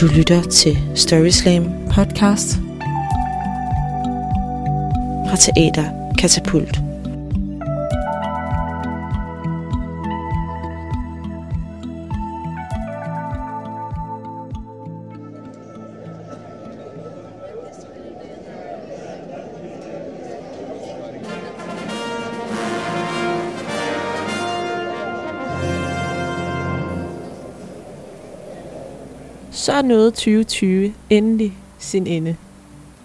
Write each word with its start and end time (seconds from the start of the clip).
Du 0.00 0.06
lytter 0.16 0.42
til 0.42 0.78
Storyslam 0.94 1.64
podcast 1.94 2.54
fra 5.28 5.36
Teater 5.36 6.14
Katapult. 6.18 6.89
Så 29.70 29.82
nåede 29.82 30.10
2020 30.10 30.92
endelig 31.10 31.58
sin 31.78 32.06
ende. 32.06 32.36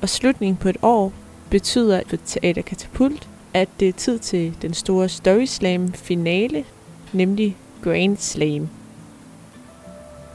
Og 0.01 0.09
slutningen 0.09 0.57
på 0.57 0.69
et 0.69 0.77
år 0.81 1.13
betyder 1.49 2.01
for 2.07 2.17
Teater 2.25 2.61
Katapult, 2.61 3.29
at 3.53 3.69
det 3.79 3.89
er 3.89 3.93
tid 3.93 4.19
til 4.19 4.53
den 4.61 4.73
store 4.73 5.09
Story 5.09 5.45
Slam 5.45 5.93
finale, 5.93 6.63
nemlig 7.13 7.57
Grand 7.83 8.17
Slam. 8.17 8.69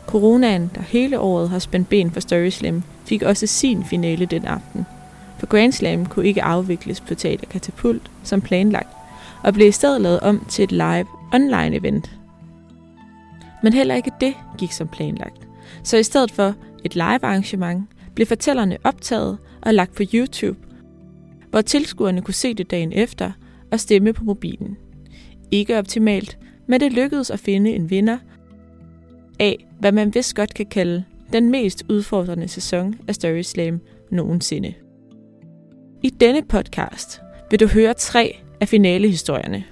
Coronaen, 0.06 0.70
der 0.74 0.80
hele 0.80 1.20
året 1.20 1.48
har 1.48 1.58
spændt 1.58 1.88
ben 1.88 2.10
for 2.10 2.20
Story 2.20 2.50
Slam, 2.50 2.82
fik 3.04 3.22
også 3.22 3.46
sin 3.46 3.84
finale 3.84 4.26
den 4.26 4.44
aften. 4.44 4.86
For 5.38 5.46
Grand 5.46 5.72
Slam 5.72 6.06
kunne 6.06 6.26
ikke 6.26 6.42
afvikles 6.42 7.00
på 7.00 7.14
Teater 7.14 7.46
Katapult 7.46 8.10
som 8.22 8.40
planlagt, 8.40 8.90
og 9.42 9.54
blev 9.54 9.68
i 9.68 9.72
stedet 9.72 10.00
lavet 10.00 10.20
om 10.20 10.44
til 10.48 10.62
et 10.62 10.72
live 10.72 11.06
online 11.34 11.76
event. 11.76 12.10
Men 13.62 13.72
heller 13.72 13.94
ikke 13.94 14.12
det 14.20 14.34
gik 14.58 14.72
som 14.72 14.88
planlagt. 14.88 15.49
Så 15.84 15.96
i 15.96 16.02
stedet 16.02 16.30
for 16.30 16.54
et 16.84 16.94
live 16.94 17.24
arrangement, 17.24 17.88
blev 18.14 18.26
fortællerne 18.26 18.78
optaget 18.84 19.38
og 19.62 19.74
lagt 19.74 19.94
på 19.94 20.02
YouTube, 20.14 20.58
hvor 21.50 21.60
tilskuerne 21.60 22.22
kunne 22.22 22.34
se 22.34 22.54
det 22.54 22.70
dagen 22.70 22.92
efter 22.92 23.32
og 23.72 23.80
stemme 23.80 24.12
på 24.12 24.24
mobilen. 24.24 24.76
Ikke 25.50 25.78
optimalt, 25.78 26.38
men 26.68 26.80
det 26.80 26.92
lykkedes 26.92 27.30
at 27.30 27.40
finde 27.40 27.70
en 27.70 27.90
vinder 27.90 28.18
af, 29.38 29.66
hvad 29.78 29.92
man 29.92 30.14
vist 30.14 30.34
godt 30.34 30.54
kan 30.54 30.66
kalde 30.66 31.04
den 31.32 31.50
mest 31.50 31.84
udfordrende 31.88 32.48
sæson 32.48 32.94
af 33.08 33.14
Story 33.14 33.42
Slam 33.42 33.80
nogensinde. 34.10 34.74
I 36.02 36.10
denne 36.10 36.42
podcast 36.42 37.20
vil 37.50 37.60
du 37.60 37.66
høre 37.66 37.94
tre 37.94 38.36
af 38.60 38.68
finalehistorierne. 38.68 39.64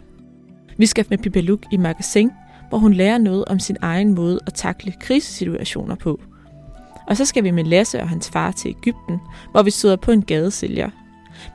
Vi 0.77 0.87
skal 0.87 1.07
med 1.11 1.19
Pippa 1.19 1.41
i 1.73 1.77
magasin, 1.77 2.31
hvor 2.69 2.79
hun 2.79 2.95
lærer 2.95 3.19
noget 3.19 3.45
om 3.45 3.59
sin 3.59 3.77
egen 3.81 4.15
måde 4.15 4.41
at 4.47 4.55
takle 4.55 4.93
krisesituationer 5.01 5.95
på. 5.95 6.21
Og 7.07 7.17
så 7.17 7.25
skal 7.25 7.45
vi 7.45 7.51
med 7.51 7.65
Lasse 7.65 8.01
og 8.01 8.09
hans 8.09 8.31
far 8.31 8.53
til 8.53 8.69
Ægypten, 8.69 9.19
hvor 9.51 9.63
vi 9.63 9.71
støder 9.71 9.97
på 9.97 10.13
en 10.13 10.23
gadesælger. 10.23 10.91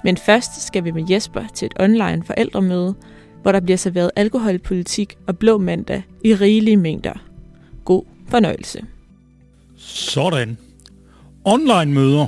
Men 0.03 0.17
først 0.17 0.67
skal 0.67 0.83
vi 0.83 0.91
med 0.91 1.03
Jesper 1.09 1.43
til 1.53 1.65
et 1.65 1.73
online 1.79 2.23
forældremøde, 2.25 2.95
hvor 3.41 3.51
der 3.51 3.59
bliver 3.59 3.77
serveret 3.77 4.11
alkoholpolitik 4.15 5.17
og 5.27 5.37
blå 5.37 5.57
mandag 5.57 6.03
i 6.23 6.35
rigelige 6.35 6.77
mængder. 6.77 7.13
God 7.85 8.03
fornøjelse. 8.29 8.85
Sådan. 9.77 10.57
Online-møder. 11.45 12.27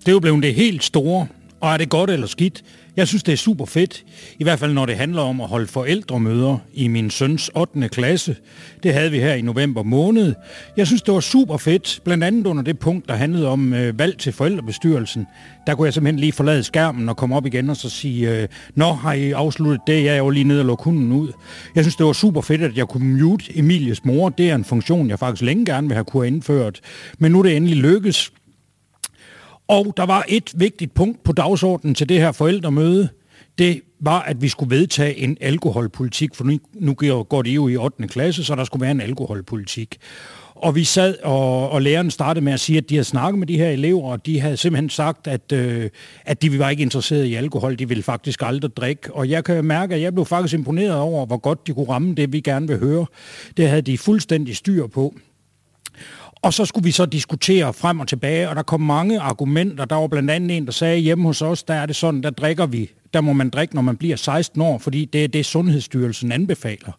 Det 0.00 0.08
er 0.08 0.12
jo 0.12 0.20
blevet 0.20 0.42
det 0.42 0.54
helt 0.54 0.84
store. 0.84 1.26
Og 1.60 1.70
er 1.70 1.76
det 1.76 1.88
godt 1.88 2.10
eller 2.10 2.26
skidt? 2.26 2.64
Jeg 2.96 3.08
synes, 3.08 3.22
det 3.22 3.32
er 3.32 3.36
super 3.36 3.64
fedt. 3.64 4.04
I 4.38 4.44
hvert 4.44 4.58
fald, 4.58 4.72
når 4.72 4.86
det 4.86 4.96
handler 4.96 5.22
om 5.22 5.40
at 5.40 5.48
holde 5.48 5.66
forældremøder 5.66 6.58
i 6.74 6.88
min 6.88 7.10
søns 7.10 7.50
8. 7.54 7.88
klasse. 7.88 8.36
Det 8.82 8.94
havde 8.94 9.10
vi 9.10 9.18
her 9.18 9.34
i 9.34 9.42
november 9.42 9.82
måned. 9.82 10.34
Jeg 10.76 10.86
synes, 10.86 11.02
det 11.02 11.14
var 11.14 11.20
super 11.20 11.56
fedt. 11.56 12.00
Blandt 12.04 12.24
andet 12.24 12.46
under 12.46 12.62
det 12.62 12.78
punkt, 12.78 13.08
der 13.08 13.14
handlede 13.14 13.48
om 13.48 13.74
øh, 13.74 13.98
valg 13.98 14.18
til 14.18 14.32
forældrebestyrelsen. 14.32 15.26
Der 15.66 15.74
kunne 15.74 15.86
jeg 15.86 15.94
simpelthen 15.94 16.20
lige 16.20 16.32
forlade 16.32 16.62
skærmen 16.62 17.08
og 17.08 17.16
komme 17.16 17.36
op 17.36 17.46
igen 17.46 17.70
og 17.70 17.76
så 17.76 17.90
sige, 17.90 18.42
øh, 18.42 18.48
Nå, 18.74 18.92
har 18.92 19.12
I 19.12 19.30
afsluttet 19.30 19.80
det? 19.86 20.04
Jeg 20.04 20.14
er 20.14 20.18
jo 20.18 20.30
lige 20.30 20.44
nede 20.44 20.60
og 20.60 20.66
lukke 20.66 20.84
hunden 20.84 21.12
ud. 21.12 21.32
Jeg 21.74 21.84
synes, 21.84 21.96
det 21.96 22.06
var 22.06 22.12
super 22.12 22.40
fedt, 22.40 22.62
at 22.62 22.76
jeg 22.76 22.88
kunne 22.88 23.16
mute 23.22 23.58
Emilies 23.58 24.04
mor. 24.04 24.28
Det 24.28 24.50
er 24.50 24.54
en 24.54 24.64
funktion, 24.64 25.10
jeg 25.10 25.18
faktisk 25.18 25.42
længe 25.42 25.66
gerne 25.66 25.86
vil 25.86 25.94
have 25.94 26.04
kunne 26.04 26.26
indført. 26.26 26.80
Men 27.18 27.32
nu 27.32 27.38
er 27.38 27.42
det 27.42 27.56
endelig 27.56 27.76
lykkes. 27.76 28.32
Og 29.70 29.94
der 29.96 30.06
var 30.06 30.24
et 30.28 30.52
vigtigt 30.56 30.94
punkt 30.94 31.22
på 31.22 31.32
dagsordenen 31.32 31.94
til 31.94 32.08
det 32.08 32.18
her 32.18 32.32
forældremøde. 32.32 33.08
Det 33.58 33.80
var, 34.00 34.20
at 34.20 34.42
vi 34.42 34.48
skulle 34.48 34.76
vedtage 34.76 35.16
en 35.16 35.36
alkoholpolitik, 35.40 36.34
for 36.34 36.44
nu, 36.44 36.58
nu 36.74 36.94
går 37.28 37.42
det 37.42 37.50
jo 37.50 37.68
i 37.68 37.76
8. 37.76 38.08
klasse, 38.08 38.44
så 38.44 38.54
der 38.54 38.64
skulle 38.64 38.80
være 38.80 38.90
en 38.90 39.00
alkoholpolitik. 39.00 39.96
Og 40.54 40.74
vi 40.74 40.84
sad, 40.84 41.14
og, 41.22 41.70
og 41.70 41.82
læreren 41.82 42.10
startede 42.10 42.44
med 42.44 42.52
at 42.52 42.60
sige, 42.60 42.78
at 42.78 42.90
de 42.90 42.94
havde 42.94 43.04
snakket 43.04 43.38
med 43.38 43.46
de 43.46 43.56
her 43.56 43.68
elever, 43.68 44.10
og 44.10 44.26
de 44.26 44.40
havde 44.40 44.56
simpelthen 44.56 44.90
sagt, 44.90 45.26
at, 45.26 45.52
øh, 45.52 45.90
at 46.24 46.42
de 46.42 46.58
var 46.58 46.70
ikke 46.70 46.82
interesseret 46.82 47.24
i 47.24 47.34
alkohol, 47.34 47.78
de 47.78 47.88
ville 47.88 48.02
faktisk 48.02 48.42
aldrig 48.42 48.76
drikke. 48.76 49.14
Og 49.14 49.30
jeg 49.30 49.44
kan 49.44 49.64
mærke, 49.64 49.94
at 49.94 50.00
jeg 50.00 50.14
blev 50.14 50.24
faktisk 50.24 50.54
imponeret 50.54 50.96
over, 50.96 51.26
hvor 51.26 51.36
godt 51.36 51.66
de 51.66 51.74
kunne 51.74 51.88
ramme 51.88 52.14
det, 52.14 52.32
vi 52.32 52.40
gerne 52.40 52.68
vil 52.68 52.78
høre. 52.78 53.06
Det 53.56 53.68
havde 53.68 53.82
de 53.82 53.98
fuldstændig 53.98 54.56
styr 54.56 54.86
på. 54.86 55.14
Og 56.42 56.52
så 56.54 56.64
skulle 56.64 56.84
vi 56.84 56.90
så 56.90 57.06
diskutere 57.06 57.72
frem 57.72 58.00
og 58.00 58.08
tilbage, 58.08 58.48
og 58.48 58.56
der 58.56 58.62
kom 58.62 58.80
mange 58.80 59.20
argumenter. 59.20 59.84
Der 59.84 59.96
var 59.96 60.06
blandt 60.06 60.30
andet 60.30 60.56
en, 60.56 60.66
der 60.66 60.72
sagde, 60.72 60.98
hjemme 60.98 61.24
hos 61.24 61.42
os, 61.42 61.62
der 61.62 61.74
er 61.74 61.86
det 61.86 61.96
sådan, 61.96 62.22
der 62.22 62.30
drikker 62.30 62.66
vi. 62.66 62.90
Der 63.14 63.20
må 63.20 63.32
man 63.32 63.50
drikke, 63.50 63.74
når 63.74 63.82
man 63.82 63.96
bliver 63.96 64.16
16 64.16 64.60
år, 64.60 64.78
fordi 64.78 65.04
det 65.04 65.24
er 65.24 65.28
det, 65.28 65.46
Sundhedsstyrelsen 65.46 66.32
anbefaler. 66.32 66.92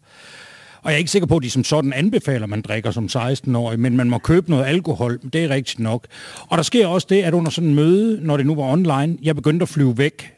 Og 0.81 0.91
jeg 0.91 0.93
er 0.93 0.97
ikke 0.97 1.11
sikker 1.11 1.25
på, 1.25 1.35
at 1.35 1.43
de 1.43 1.49
som 1.49 1.63
sådan 1.63 1.93
anbefaler, 1.93 2.43
at 2.43 2.49
man 2.49 2.61
drikker 2.61 2.91
som 2.91 3.05
16-årig, 3.05 3.79
men 3.79 3.97
man 3.97 4.09
må 4.09 4.17
købe 4.17 4.49
noget 4.49 4.65
alkohol. 4.65 5.19
Det 5.33 5.43
er 5.43 5.49
rigtigt 5.49 5.79
nok. 5.79 6.07
Og 6.47 6.57
der 6.57 6.63
sker 6.63 6.87
også 6.87 7.07
det, 7.09 7.21
at 7.21 7.33
under 7.33 7.51
sådan 7.51 7.69
en 7.69 7.75
møde, 7.75 8.25
når 8.25 8.37
det 8.37 8.45
nu 8.45 8.55
var 8.55 8.63
online, 8.63 9.17
jeg 9.21 9.35
begyndte 9.35 9.63
at 9.63 9.69
flyve 9.69 9.97
væk. 9.97 10.33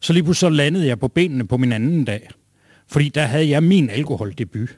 Så 0.00 0.12
lige 0.12 0.22
pludselig 0.22 0.50
så 0.50 0.56
landede 0.56 0.86
jeg 0.86 0.98
på 0.98 1.08
benene 1.08 1.46
på 1.46 1.56
min 1.56 1.72
anden 1.72 2.04
dag. 2.04 2.28
Fordi 2.88 3.08
der 3.08 3.22
havde 3.22 3.48
jeg 3.48 3.62
min 3.62 3.90
alkoholdebut. 3.90 4.68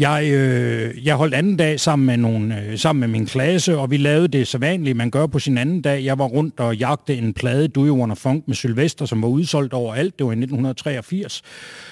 Jeg, 0.00 0.30
øh, 0.32 1.06
jeg 1.06 1.16
holdt 1.16 1.34
anden 1.34 1.56
dag 1.56 1.80
sammen 1.80 2.06
med, 2.06 2.16
nogle, 2.16 2.60
øh, 2.60 2.78
sammen 2.78 3.00
med 3.00 3.08
min 3.08 3.26
klasse, 3.26 3.78
og 3.78 3.90
vi 3.90 3.96
lavede 3.96 4.28
det 4.28 4.46
så 4.46 4.58
vanligt, 4.58 4.96
man 4.96 5.10
gør 5.10 5.26
på 5.26 5.38
sin 5.38 5.58
anden 5.58 5.82
dag. 5.82 6.04
Jeg 6.04 6.18
var 6.18 6.24
rundt 6.24 6.60
og 6.60 6.76
jagte 6.76 7.16
en 7.16 7.34
plade, 7.34 7.68
Do 7.68 7.86
You 7.86 7.98
Wanna 7.98 8.14
Funk 8.14 8.48
med 8.48 8.54
Sylvester, 8.54 9.06
som 9.06 9.22
var 9.22 9.28
udsolgt 9.28 9.72
overalt. 9.72 10.18
Det 10.18 10.26
var 10.26 10.32
i 10.32 10.36
1983. 10.36 11.42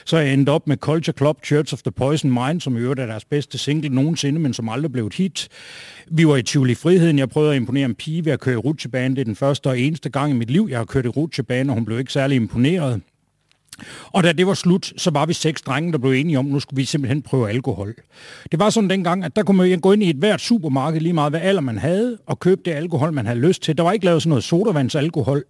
Så 0.05 0.19
jeg 0.19 0.35
endte 0.35 0.51
op 0.51 0.67
med 0.67 0.77
Culture 0.77 1.15
Club 1.17 1.45
Church 1.45 1.75
of 1.75 1.83
the 1.83 1.91
Poison 1.91 2.31
Mind, 2.31 2.61
som 2.61 2.77
i 2.77 2.81
øvrigt 2.81 3.01
er 3.01 3.07
deres 3.07 3.25
bedste 3.25 3.59
single 3.59 3.89
nogensinde, 3.89 4.41
men 4.41 4.55
som 4.55 4.69
aldrig 4.69 4.93
blev 4.93 5.07
et 5.07 5.15
hit. 5.15 5.49
Vi 6.11 6.27
var 6.27 6.37
i 6.37 6.43
Tivoli 6.43 6.75
Friheden. 6.75 7.19
Jeg 7.19 7.29
prøvede 7.29 7.51
at 7.51 7.57
imponere 7.57 7.85
en 7.85 7.95
pige 7.95 8.25
ved 8.25 8.33
at 8.33 8.41
køre 8.41 8.55
i 8.55 8.59
rutsjebane. 8.59 9.15
Det 9.15 9.21
er 9.21 9.25
den 9.25 9.37
første 9.37 9.67
og 9.67 9.81
eneste 9.81 10.11
gang 10.11 10.33
i 10.33 10.37
mit 10.37 10.51
liv, 10.51 10.67
jeg 10.71 10.79
har 10.79 10.85
kørt 10.85 11.05
i 11.05 11.09
rutsjebane, 11.09 11.71
og 11.73 11.75
hun 11.75 11.85
blev 11.85 11.99
ikke 11.99 12.13
særlig 12.13 12.37
imponeret. 12.37 13.01
Og 14.13 14.23
da 14.23 14.33
det 14.33 14.47
var 14.47 14.55
slut, 14.55 14.93
så 14.97 15.11
var 15.11 15.27
vi 15.27 15.33
seks 15.33 15.63
drenge, 15.63 15.93
der 15.93 15.99
blev 15.99 16.13
enige 16.13 16.39
om, 16.39 16.47
at 16.47 16.53
nu 16.53 16.61
skulle 16.61 16.77
vi 16.77 16.85
simpelthen 16.85 17.23
prøve 17.23 17.49
alkohol. 17.49 17.95
Det 18.53 18.61
var 18.61 18.71
sådan 18.71 18.91
dengang, 18.91 19.25
at 19.25 19.37
der 19.37 19.43
kunne 19.43 19.57
man 19.57 19.81
gå 19.81 19.93
ind 19.93 20.03
i 20.03 20.11
et 20.11 20.17
hvert 20.17 20.41
supermarked, 20.41 21.01
lige 21.01 21.13
meget 21.13 21.33
hvad 21.33 21.41
alder 21.41 21.61
man 21.61 21.79
havde, 21.79 22.19
og 22.27 22.41
købe 22.41 22.61
det 22.65 22.71
alkohol, 22.71 23.13
man 23.13 23.27
havde 23.27 23.39
lyst 23.41 23.63
til. 23.63 23.79
Der 23.79 23.83
var 23.83 23.93
ikke 23.93 24.05
lavet 24.05 24.23
sådan 24.23 24.29
noget 24.29 24.45
sodavandsalkohol. 24.45 25.45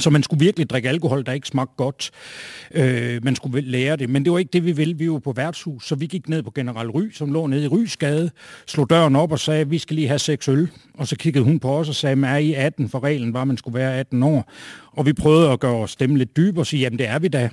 Så 0.00 0.10
man 0.10 0.22
skulle 0.22 0.44
virkelig 0.44 0.70
drikke 0.70 0.88
alkohol, 0.88 1.26
der 1.26 1.32
ikke 1.32 1.48
smagte 1.48 1.74
godt. 1.76 2.10
Øh, 2.74 3.24
man 3.24 3.36
skulle 3.36 3.60
lære 3.60 3.96
det, 3.96 4.10
men 4.10 4.24
det 4.24 4.32
var 4.32 4.38
ikke 4.38 4.50
det, 4.52 4.64
vi 4.64 4.72
ville. 4.72 4.98
Vi 4.98 5.10
var 5.10 5.18
på 5.18 5.32
værtshus, 5.32 5.86
så 5.86 5.94
vi 5.94 6.06
gik 6.06 6.28
ned 6.28 6.42
på 6.42 6.50
General 6.54 6.90
Ry, 6.90 7.10
som 7.12 7.32
lå 7.32 7.46
nede 7.46 7.64
i 7.64 7.68
Rysgade, 7.68 8.30
slog 8.66 8.90
døren 8.90 9.16
op 9.16 9.32
og 9.32 9.38
sagde, 9.38 9.68
vi 9.68 9.78
skal 9.78 9.96
lige 9.96 10.08
have 10.08 10.18
seks 10.18 10.48
øl. 10.48 10.68
Og 10.94 11.08
så 11.08 11.16
kiggede 11.16 11.44
hun 11.44 11.60
på 11.60 11.78
os 11.78 11.88
og 11.88 11.94
sagde, 11.94 12.26
at 12.26 12.32
er 12.32 12.36
I 12.36 12.54
18? 12.54 12.88
For 12.88 13.04
reglen 13.04 13.34
var, 13.34 13.42
at 13.42 13.48
man 13.48 13.56
skulle 13.56 13.78
være 13.78 13.98
18 13.98 14.22
år. 14.22 14.52
Og 14.92 15.06
vi 15.06 15.12
prøvede 15.12 15.50
at 15.50 15.60
gøre 15.60 15.76
os 15.76 15.90
stemme 15.90 16.18
lidt 16.18 16.36
dybere 16.36 16.62
og 16.62 16.66
sige, 16.66 16.80
jamen 16.80 16.98
det 16.98 17.08
er 17.08 17.18
vi 17.18 17.28
da. 17.28 17.50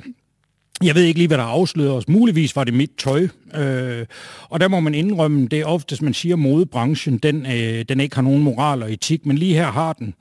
Jeg 0.84 0.96
ved 0.96 1.04
ikke 1.04 1.20
lige, 1.20 1.28
hvad 1.28 1.38
der 1.38 1.44
afslører 1.44 1.92
os. 1.92 2.08
Muligvis 2.08 2.56
var 2.56 2.64
det 2.64 2.74
mit 2.74 2.92
tøj. 2.98 3.28
Øh, 3.56 4.06
og 4.50 4.60
der 4.60 4.68
må 4.68 4.80
man 4.80 4.96
indrømme, 4.96 5.48
det 5.48 5.60
er 5.60 5.66
oftest, 5.66 6.02
man 6.02 6.14
siger, 6.14 6.36
at 6.36 6.40
modebranchen, 6.40 7.18
den, 7.18 7.46
øh, 7.46 7.86
den 7.90 8.00
ikke 8.00 8.16
har 8.16 8.22
nogen 8.22 8.44
moral 8.44 8.84
og 8.84 8.94
etik, 8.94 9.26
men 9.26 9.38
lige 9.38 9.54
her 9.54 9.72
har 9.72 9.94
den. 9.94 10.14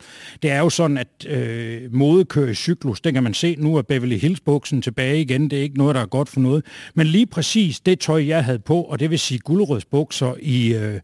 Det 0.42 0.50
er 0.50 0.58
jo 0.58 0.70
sådan, 0.70 0.98
at 0.98 1.26
øh, 1.28 1.94
mode 1.94 2.24
kører 2.24 2.50
i 2.50 2.54
cyklus. 2.54 3.00
Den 3.00 3.14
kan 3.14 3.22
man 3.22 3.34
se 3.34 3.56
nu, 3.58 3.78
at 3.78 3.86
Beverly 3.86 4.18
Hills-buksen 4.18 4.82
tilbage 4.82 5.20
igen. 5.20 5.50
Det 5.50 5.58
er 5.58 5.62
ikke 5.62 5.78
noget, 5.78 5.94
der 5.94 6.00
er 6.00 6.06
godt 6.06 6.28
for 6.28 6.40
noget. 6.40 6.64
Men 6.94 7.06
lige 7.06 7.26
præcis 7.26 7.80
det 7.80 8.00
tøj, 8.00 8.26
jeg 8.26 8.44
havde 8.44 8.58
på, 8.58 8.82
og 8.82 9.00
det 9.00 9.10
vil 9.10 9.18
sige 9.18 9.38
guldrødsbukser 9.38 10.34
i, 10.42 10.74
øh, 10.74 11.00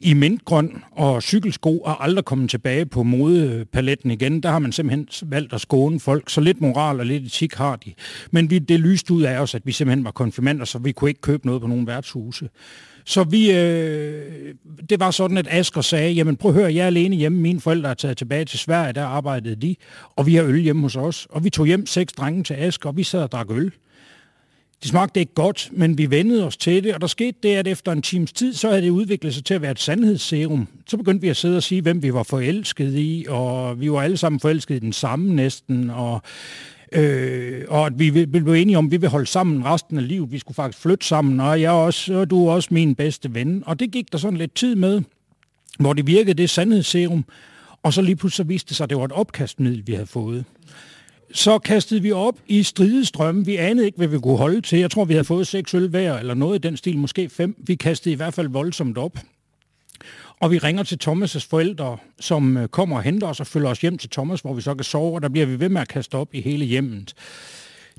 i 0.00 0.14
mintgrøn 0.14 0.82
og 0.92 1.22
cykelsko, 1.22 1.82
er 1.86 2.02
aldrig 2.02 2.24
kommet 2.24 2.50
tilbage 2.50 2.86
på 2.86 3.02
modepaletten 3.02 4.10
igen. 4.10 4.42
Der 4.42 4.50
har 4.50 4.58
man 4.58 4.72
simpelthen 4.72 5.30
valgt 5.30 5.52
at 5.52 5.60
skåne 5.60 6.00
folk. 6.00 6.30
Så 6.30 6.40
lidt 6.40 6.60
moral 6.60 7.00
og 7.00 7.06
lidt 7.06 7.24
etik 7.24 7.54
har 7.54 7.76
de. 7.76 7.92
Men 8.30 8.50
vi, 8.50 8.58
det 8.58 8.80
lyst 8.94 9.10
ud 9.10 9.22
af 9.22 9.38
os, 9.38 9.54
at 9.54 9.62
vi 9.64 9.72
simpelthen 9.72 10.04
var 10.04 10.10
konfirmander, 10.10 10.64
så 10.64 10.78
vi 10.78 10.92
kunne 10.92 11.10
ikke 11.10 11.20
købe 11.20 11.46
noget 11.46 11.62
på 11.62 11.68
nogen 11.68 11.86
værtshuse. 11.86 12.48
Så 13.04 13.24
vi, 13.24 13.52
øh, 13.52 14.54
det 14.88 15.00
var 15.00 15.10
sådan, 15.10 15.38
at 15.38 15.46
Asger 15.50 15.80
sagde, 15.80 16.12
jamen 16.12 16.36
prøv 16.36 16.50
at 16.50 16.54
høre, 16.54 16.74
jeg 16.74 16.82
er 16.82 16.86
alene 16.86 17.16
hjemme, 17.16 17.40
mine 17.40 17.60
forældre 17.60 17.90
er 17.90 17.94
taget 17.94 18.16
tilbage 18.16 18.44
til 18.44 18.58
Sverige, 18.58 18.92
der 18.92 19.04
arbejdede 19.04 19.56
de, 19.56 19.76
og 20.16 20.26
vi 20.26 20.34
har 20.34 20.44
øl 20.44 20.60
hjemme 20.60 20.82
hos 20.82 20.96
os. 20.96 21.26
Og 21.30 21.44
vi 21.44 21.50
tog 21.50 21.66
hjem 21.66 21.86
seks 21.86 22.12
drenge 22.12 22.44
til 22.44 22.54
Asger, 22.54 22.88
og 22.88 22.96
vi 22.96 23.02
sad 23.02 23.22
og 23.22 23.32
drak 23.32 23.50
øl. 23.50 23.72
Det 24.82 24.90
smagte 24.90 25.20
ikke 25.20 25.34
godt, 25.34 25.68
men 25.72 25.98
vi 25.98 26.10
vendede 26.10 26.46
os 26.46 26.56
til 26.56 26.84
det, 26.84 26.94
og 26.94 27.00
der 27.00 27.06
skete 27.06 27.38
det, 27.42 27.48
at 27.48 27.66
efter 27.66 27.92
en 27.92 28.02
times 28.02 28.32
tid, 28.32 28.54
så 28.54 28.68
havde 28.68 28.82
det 28.82 28.90
udviklet 28.90 29.34
sig 29.34 29.44
til 29.44 29.54
at 29.54 29.62
være 29.62 29.70
et 29.70 29.80
sandhedsserum. 29.80 30.68
Så 30.86 30.96
begyndte 30.96 31.20
vi 31.20 31.28
at 31.28 31.36
sidde 31.36 31.56
og 31.56 31.62
sige, 31.62 31.82
hvem 31.82 32.02
vi 32.02 32.14
var 32.14 32.22
forelsket 32.22 32.94
i, 32.94 33.26
og 33.28 33.80
vi 33.80 33.92
var 33.92 34.02
alle 34.02 34.16
sammen 34.16 34.40
forelsket 34.40 34.74
i 34.74 34.78
den 34.78 34.92
samme 34.92 35.34
næsten, 35.34 35.90
og 35.90 36.22
Øh, 36.94 37.64
og 37.68 37.86
at 37.86 37.98
vi 37.98 38.26
blev 38.26 38.52
enige 38.52 38.78
om, 38.78 38.86
at 38.86 38.92
vi 38.92 38.96
vil 38.96 39.08
holde 39.08 39.26
sammen 39.26 39.64
resten 39.64 39.98
af 39.98 40.08
livet. 40.08 40.32
Vi 40.32 40.38
skulle 40.38 40.54
faktisk 40.54 40.82
flytte 40.82 41.06
sammen, 41.06 41.40
og 41.40 41.60
jeg 41.60 41.70
også, 41.70 42.14
og 42.14 42.30
du 42.30 42.46
er 42.46 42.52
også 42.52 42.68
min 42.72 42.94
bedste 42.94 43.34
ven. 43.34 43.62
Og 43.66 43.80
det 43.80 43.90
gik 43.90 44.12
der 44.12 44.18
sådan 44.18 44.38
lidt 44.38 44.54
tid 44.54 44.74
med, 44.74 45.02
hvor 45.78 45.92
det 45.92 46.06
virkede 46.06 46.34
det 46.34 46.50
sandhedsserum. 46.50 47.24
Og 47.82 47.92
så 47.92 48.02
lige 48.02 48.16
pludselig 48.16 48.48
viste 48.48 48.68
det 48.68 48.76
sig, 48.76 48.84
at 48.84 48.90
det 48.90 48.98
var 48.98 49.04
et 49.04 49.12
opkastmiddel, 49.12 49.82
vi 49.86 49.92
havde 49.92 50.06
fået. 50.06 50.44
Så 51.32 51.58
kastede 51.58 52.02
vi 52.02 52.12
op 52.12 52.38
i 52.46 52.62
stridestrømme. 52.62 53.46
Vi 53.46 53.56
anede 53.56 53.86
ikke, 53.86 53.98
hvad 53.98 54.08
vi 54.08 54.18
kunne 54.18 54.36
holde 54.36 54.60
til. 54.60 54.78
Jeg 54.78 54.90
tror, 54.90 55.04
vi 55.04 55.12
havde 55.12 55.24
fået 55.24 55.46
seks 55.46 55.74
øl 55.74 55.88
hver, 55.88 56.18
eller 56.18 56.34
noget 56.34 56.64
i 56.64 56.68
den 56.68 56.76
stil, 56.76 56.98
måske 56.98 57.28
fem. 57.28 57.56
Vi 57.66 57.74
kastede 57.74 58.12
i 58.12 58.16
hvert 58.16 58.34
fald 58.34 58.48
voldsomt 58.48 58.98
op. 58.98 59.18
Og 60.40 60.50
vi 60.50 60.58
ringer 60.58 60.82
til 60.82 60.98
Thomas' 61.04 61.46
forældre, 61.50 61.96
som 62.20 62.56
øh, 62.56 62.68
kommer 62.68 62.96
og 62.96 63.02
henter 63.02 63.26
os 63.26 63.40
og 63.40 63.46
følger 63.46 63.68
os 63.68 63.80
hjem 63.80 63.98
til 63.98 64.10
Thomas, 64.10 64.40
hvor 64.40 64.54
vi 64.54 64.60
så 64.60 64.74
kan 64.74 64.84
sove, 64.84 65.14
og 65.14 65.22
der 65.22 65.28
bliver 65.28 65.46
vi 65.46 65.60
ved 65.60 65.68
med 65.68 65.80
at 65.80 65.88
kaste 65.88 66.14
op 66.14 66.34
i 66.34 66.40
hele 66.40 66.64
hjemmet. 66.64 67.14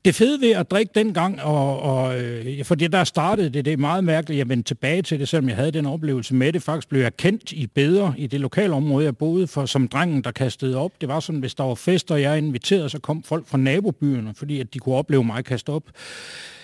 Det 0.05 0.15
fede 0.15 0.41
ved 0.41 0.51
at 0.51 0.71
drikke 0.71 0.91
dengang, 0.95 1.41
og, 1.41 1.79
og 1.79 2.21
øh, 2.21 2.45
det 2.69 2.91
der 2.91 3.03
startede 3.03 3.49
det, 3.49 3.65
det 3.65 3.73
er 3.73 3.77
meget 3.77 4.03
mærkeligt, 4.03 4.37
jeg 4.37 4.49
vendte 4.49 4.69
tilbage 4.69 5.01
til 5.01 5.19
det, 5.19 5.27
selvom 5.27 5.49
jeg 5.49 5.57
havde 5.57 5.71
den 5.71 5.85
oplevelse 5.85 6.35
med 6.35 6.53
det. 6.53 6.63
Faktisk 6.63 6.89
blev 6.89 7.01
jeg 7.01 7.17
kendt 7.17 7.51
i 7.51 7.67
bedre 7.67 8.13
i 8.17 8.27
det 8.27 8.39
lokale 8.39 8.73
område, 8.73 9.05
jeg 9.05 9.17
boede 9.17 9.47
for, 9.47 9.65
som 9.65 9.87
drengen, 9.87 10.23
der 10.23 10.31
kastede 10.31 10.77
op. 10.77 10.91
Det 11.01 11.09
var 11.09 11.19
sådan, 11.19 11.39
hvis 11.39 11.55
der 11.55 11.63
var 11.63 11.75
fester, 11.75 12.15
jeg 12.15 12.37
inviterede, 12.37 12.89
så 12.89 12.99
kom 12.99 13.23
folk 13.23 13.47
fra 13.47 13.57
nabobyerne, 13.57 14.33
fordi 14.37 14.59
at 14.59 14.73
de 14.73 14.79
kunne 14.79 14.95
opleve 14.95 15.23
mig 15.23 15.45
kaste 15.45 15.69
op 15.69 15.83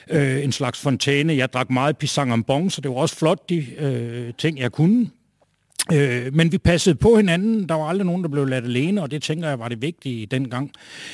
øh, 0.10 0.44
en 0.44 0.52
slags 0.52 0.80
fontæne. 0.80 1.38
Jeg 1.38 1.54
drak 1.54 1.70
meget 1.70 1.98
pisang 1.98 2.34
om 2.34 2.44
bong, 2.44 2.72
så 2.72 2.82
det 2.82 2.92
var 2.92 2.98
også 2.98 3.16
flot, 3.16 3.50
de 3.50 3.66
øh, 3.78 4.34
ting, 4.38 4.60
jeg 4.60 4.72
kunne. 4.72 5.10
Øh, 5.94 6.36
men 6.36 6.52
vi 6.52 6.58
passede 6.58 6.96
på 6.96 7.16
hinanden. 7.16 7.70
Der 7.70 7.76
var 7.76 7.86
aldrig 7.86 8.06
nogen, 8.06 8.24
der 8.24 8.30
blev 8.30 8.46
ladt 8.46 8.66
alene, 8.66 9.02
og 9.02 9.12
det 9.12 9.24
tænker 9.24 9.48
jeg 9.48 9.60
var 9.60 9.70
det 9.70 9.82
vigtige 9.82 10.26
dengang. 10.26 10.72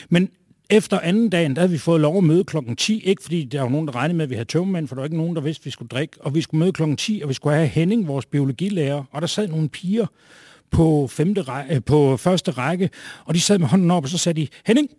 Men 0.10 0.30
efter 0.70 1.00
anden 1.00 1.30
dagen, 1.30 1.56
der 1.56 1.62
havde 1.62 1.72
vi 1.72 1.78
fået 1.78 2.02
lov 2.02 2.18
at 2.18 2.24
møde 2.24 2.44
klokken 2.44 2.76
10. 2.76 3.00
Ikke 3.00 3.24
fordi 3.24 3.44
der 3.44 3.62
var 3.62 3.70
nogen, 3.70 3.88
der 3.88 3.96
regnede 3.96 4.18
med, 4.18 4.24
at 4.24 4.30
vi 4.30 4.36
havde 4.36 4.48
tømmermænd, 4.48 4.88
for 4.88 4.96
der 4.96 5.02
var 5.02 5.06
ikke 5.06 5.18
nogen, 5.18 5.36
der 5.36 5.42
vidste, 5.42 5.62
at 5.62 5.66
vi 5.66 5.72
skulle 5.72 5.90
drikke. 5.90 6.18
Og 6.20 6.36
vi 6.36 6.42
skulle 6.42 6.60
møde 6.60 6.72
klokken 6.72 6.98
10, 6.98 7.22
og 7.24 7.30
vi 7.30 7.34
skulle 7.34 7.56
have 7.56 7.68
Henning, 7.68 8.08
vores 8.08 8.26
biologilærer. 8.26 9.04
Og 9.12 9.22
der 9.22 9.28
sad 9.28 9.48
nogle 9.48 9.70
piger 9.70 10.06
på, 10.72 11.08
femte 11.12 11.42
række, 11.42 11.76
øh, 11.76 11.82
på 11.84 12.18
første 12.18 12.52
række, 12.52 12.90
og 13.26 13.34
de 13.34 13.42
sad 13.42 13.60
med 13.60 13.68
hånden 13.68 13.92
op, 13.92 14.04
og 14.04 14.10
så 14.10 14.18
sagde 14.18 14.42
de, 14.42 14.48
Henning, 14.66 14.90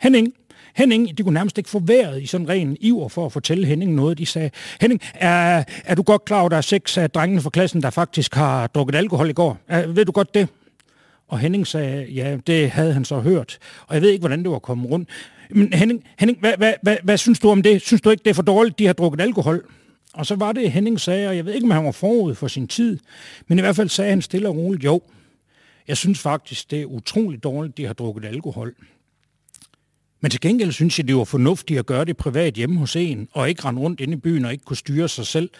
Henning, 0.00 0.34
Henning, 0.74 1.18
de 1.18 1.22
kunne 1.22 1.34
nærmest 1.34 1.58
ikke 1.58 1.70
få 1.70 1.78
været 1.78 2.22
i 2.22 2.26
sådan 2.26 2.48
ren 2.48 2.76
iver 2.80 3.08
for 3.08 3.26
at 3.26 3.32
fortælle 3.32 3.66
Henning 3.66 3.94
noget. 3.94 4.18
De 4.18 4.26
sagde, 4.26 4.50
Henning, 4.80 5.00
er, 5.14 5.64
er 5.84 5.94
du 5.94 6.02
godt 6.02 6.24
klar 6.24 6.38
over, 6.38 6.46
at 6.46 6.50
der 6.50 6.56
er 6.56 6.60
seks 6.60 6.98
af 6.98 7.10
drengene 7.10 7.42
fra 7.42 7.50
klassen, 7.50 7.82
der 7.82 7.90
faktisk 7.90 8.34
har 8.34 8.66
drukket 8.66 8.94
alkohol 8.94 9.30
i 9.30 9.32
går? 9.32 9.58
Er, 9.68 9.86
ved 9.86 10.04
du 10.04 10.12
godt 10.12 10.34
det? 10.34 10.48
Og 11.28 11.38
Henning 11.38 11.66
sagde, 11.66 12.06
ja, 12.12 12.36
det 12.46 12.70
havde 12.70 12.92
han 12.92 13.04
så 13.04 13.20
hørt. 13.20 13.58
Og 13.86 13.94
jeg 13.94 14.02
ved 14.02 14.10
ikke, 14.10 14.20
hvordan 14.20 14.42
det 14.42 14.50
var 14.50 14.58
kommet 14.58 14.90
rundt. 14.90 15.08
Men 15.50 15.72
Henning, 15.72 16.04
Henning 16.18 16.40
hvad, 16.40 16.52
hvad, 16.58 16.74
hvad, 16.82 16.96
hvad 17.02 17.18
synes 17.18 17.38
du 17.38 17.50
om 17.50 17.62
det? 17.62 17.82
Synes 17.82 18.00
du 18.00 18.10
ikke, 18.10 18.22
det 18.24 18.30
er 18.30 18.34
for 18.34 18.42
dårligt, 18.42 18.78
de 18.78 18.86
har 18.86 18.92
drukket 18.92 19.20
alkohol? 19.20 19.64
Og 20.14 20.26
så 20.26 20.36
var 20.36 20.52
det, 20.52 20.72
Henning 20.72 21.00
sagde, 21.00 21.28
og 21.28 21.36
jeg 21.36 21.46
ved 21.46 21.54
ikke, 21.54 21.64
om 21.64 21.70
han 21.70 21.84
var 21.84 21.92
forud 21.92 22.34
for 22.34 22.48
sin 22.48 22.68
tid, 22.68 22.98
men 23.46 23.58
i 23.58 23.60
hvert 23.60 23.76
fald 23.76 23.88
sagde 23.88 24.10
han 24.10 24.22
stille 24.22 24.48
og 24.48 24.56
roligt, 24.56 24.84
jo, 24.84 25.00
jeg 25.88 25.96
synes 25.96 26.18
faktisk, 26.18 26.70
det 26.70 26.80
er 26.80 26.86
utroligt 26.86 27.44
dårligt, 27.44 27.76
de 27.76 27.86
har 27.86 27.92
drukket 27.92 28.24
alkohol. 28.24 28.74
Men 30.22 30.30
til 30.30 30.40
gengæld 30.40 30.72
synes 30.72 30.98
jeg, 30.98 31.08
det 31.08 31.16
var 31.16 31.24
fornuftigt 31.24 31.78
at 31.78 31.86
gøre 31.86 32.04
det 32.04 32.16
privat 32.16 32.54
hjemme 32.54 32.78
hos 32.78 32.96
en, 32.96 33.28
og 33.32 33.48
ikke 33.48 33.64
rende 33.64 33.80
rundt 33.80 34.00
inde 34.00 34.12
i 34.12 34.16
byen 34.16 34.44
og 34.44 34.52
ikke 34.52 34.64
kunne 34.64 34.76
styre 34.76 35.08
sig 35.08 35.26
selv. 35.26 35.50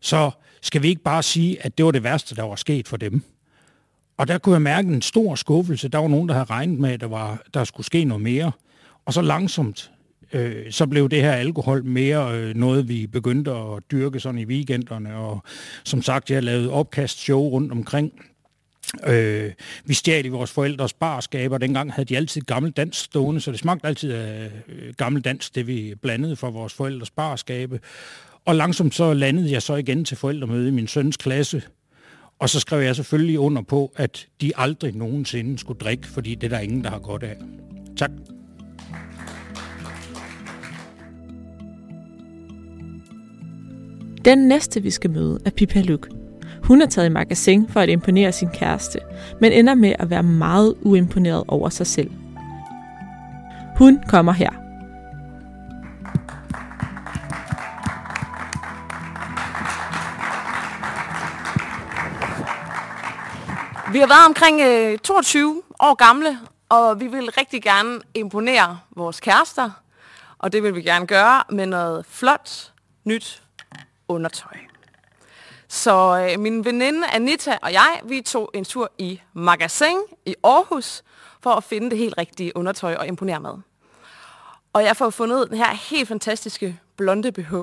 Så 0.00 0.30
skal 0.60 0.82
vi 0.82 0.88
ikke 0.88 1.02
bare 1.02 1.22
sige, 1.22 1.64
at 1.64 1.78
det 1.78 1.84
var 1.84 1.90
det 1.90 2.04
værste, 2.04 2.36
der 2.36 2.42
var 2.42 2.56
sket 2.56 2.88
for 2.88 2.96
dem. 2.96 3.22
Og 4.16 4.28
der 4.28 4.38
kunne 4.38 4.52
jeg 4.52 4.62
mærke 4.62 4.88
en 4.88 5.02
stor 5.02 5.34
skuffelse. 5.34 5.88
Der 5.88 5.98
var 5.98 6.08
nogen, 6.08 6.28
der 6.28 6.34
havde 6.34 6.50
regnet 6.50 6.78
med, 6.78 6.90
at 6.90 7.00
der, 7.00 7.06
var, 7.06 7.42
der 7.54 7.64
skulle 7.64 7.86
ske 7.86 8.04
noget 8.04 8.22
mere. 8.22 8.52
Og 9.04 9.12
så 9.12 9.22
langsomt, 9.22 9.90
øh, 10.32 10.72
så 10.72 10.86
blev 10.86 11.08
det 11.08 11.22
her 11.22 11.32
alkohol 11.32 11.84
mere 11.84 12.38
øh, 12.38 12.54
noget, 12.54 12.88
vi 12.88 13.06
begyndte 13.06 13.50
at 13.50 13.82
dyrke 13.90 14.20
sådan 14.20 14.38
i 14.38 14.44
weekenderne. 14.44 15.16
Og 15.16 15.42
som 15.84 16.02
sagt, 16.02 16.30
jeg 16.30 16.42
lavede 16.42 16.70
opkast-show 16.70 17.48
rundt 17.48 17.72
omkring. 17.72 18.12
Øh, 19.06 19.52
vi 19.84 19.94
stjal 19.94 20.26
i 20.26 20.28
vores 20.28 20.50
forældres 20.50 20.92
barskaber. 20.92 21.58
Dengang 21.58 21.92
havde 21.92 22.08
de 22.08 22.16
altid 22.16 22.40
gammel 22.40 22.72
dansk 22.72 23.04
stående, 23.04 23.40
så 23.40 23.50
det 23.50 23.60
smagte 23.60 23.86
altid 23.86 24.12
af 24.12 24.50
øh, 24.68 24.94
gammel 24.94 25.22
dansk, 25.22 25.54
det 25.54 25.66
vi 25.66 25.94
blandede 26.02 26.36
for 26.36 26.50
vores 26.50 26.72
forældres 26.72 27.10
barskabe. 27.10 27.80
Og 28.44 28.54
langsomt 28.54 28.94
så 28.94 29.14
landede 29.14 29.52
jeg 29.52 29.62
så 29.62 29.74
igen 29.74 30.04
til 30.04 30.16
forældremøde 30.16 30.68
i 30.68 30.70
min 30.70 30.86
søns 30.86 31.16
klasse. 31.16 31.62
Og 32.38 32.48
så 32.48 32.60
skrev 32.60 32.80
jeg 32.80 32.96
selvfølgelig 32.96 33.38
under 33.38 33.62
på, 33.62 33.92
at 33.96 34.26
de 34.40 34.52
aldrig 34.56 34.94
nogensinde 34.94 35.58
skulle 35.58 35.78
drikke, 35.78 36.06
fordi 36.06 36.34
det 36.34 36.44
er 36.52 36.56
der 36.56 36.58
ingen, 36.58 36.84
der 36.84 36.90
har 36.90 36.98
godt 36.98 37.22
af. 37.22 37.36
Tak. 37.96 38.10
Den 44.24 44.38
næste, 44.38 44.82
vi 44.82 44.90
skal 44.90 45.10
møde, 45.10 45.40
er 45.44 45.50
Pippa 45.50 45.80
Luke. 45.80 46.21
Hun 46.64 46.82
er 46.82 46.86
taget 46.86 47.06
i 47.06 47.12
magasin 47.12 47.68
for 47.68 47.80
at 47.80 47.88
imponere 47.88 48.32
sin 48.32 48.48
kæreste, 48.48 48.98
men 49.40 49.52
ender 49.52 49.74
med 49.74 49.94
at 49.98 50.10
være 50.10 50.22
meget 50.22 50.74
uimponeret 50.82 51.44
over 51.48 51.68
sig 51.68 51.86
selv. 51.86 52.10
Hun 53.76 54.02
kommer 54.08 54.32
her. 54.32 54.50
Vi 63.92 63.98
har 63.98 64.06
været 64.06 64.26
omkring 64.26 64.60
øh, 64.60 64.98
22 64.98 65.62
år 65.80 65.94
gamle, 65.94 66.38
og 66.68 67.00
vi 67.00 67.06
vil 67.06 67.30
rigtig 67.30 67.62
gerne 67.62 68.00
imponere 68.14 68.78
vores 68.96 69.20
kærester. 69.20 69.70
Og 70.38 70.52
det 70.52 70.62
vil 70.62 70.74
vi 70.74 70.82
gerne 70.82 71.06
gøre 71.06 71.42
med 71.50 71.66
noget 71.66 72.06
flot, 72.06 72.72
nyt 73.04 73.42
undertøj. 74.08 74.71
Så 75.72 76.28
øh, 76.30 76.40
min 76.40 76.64
veninde 76.64 77.06
Anita 77.06 77.58
og 77.62 77.72
jeg, 77.72 78.00
vi 78.04 78.20
tog 78.20 78.50
en 78.54 78.64
tur 78.64 78.92
i 78.98 79.20
Magasin 79.32 79.98
i 80.26 80.34
Aarhus 80.44 81.02
for 81.40 81.50
at 81.50 81.64
finde 81.64 81.90
det 81.90 81.98
helt 81.98 82.14
rigtige 82.18 82.56
undertøj 82.56 82.94
og 82.94 83.06
imponere 83.06 83.40
med. 83.40 83.54
Og 84.72 84.84
jeg 84.84 84.96
får 84.96 85.10
fundet 85.10 85.48
den 85.50 85.56
her 85.56 85.74
helt 85.74 86.08
fantastiske 86.08 86.80
blonde 86.96 87.32
BH. 87.32 87.54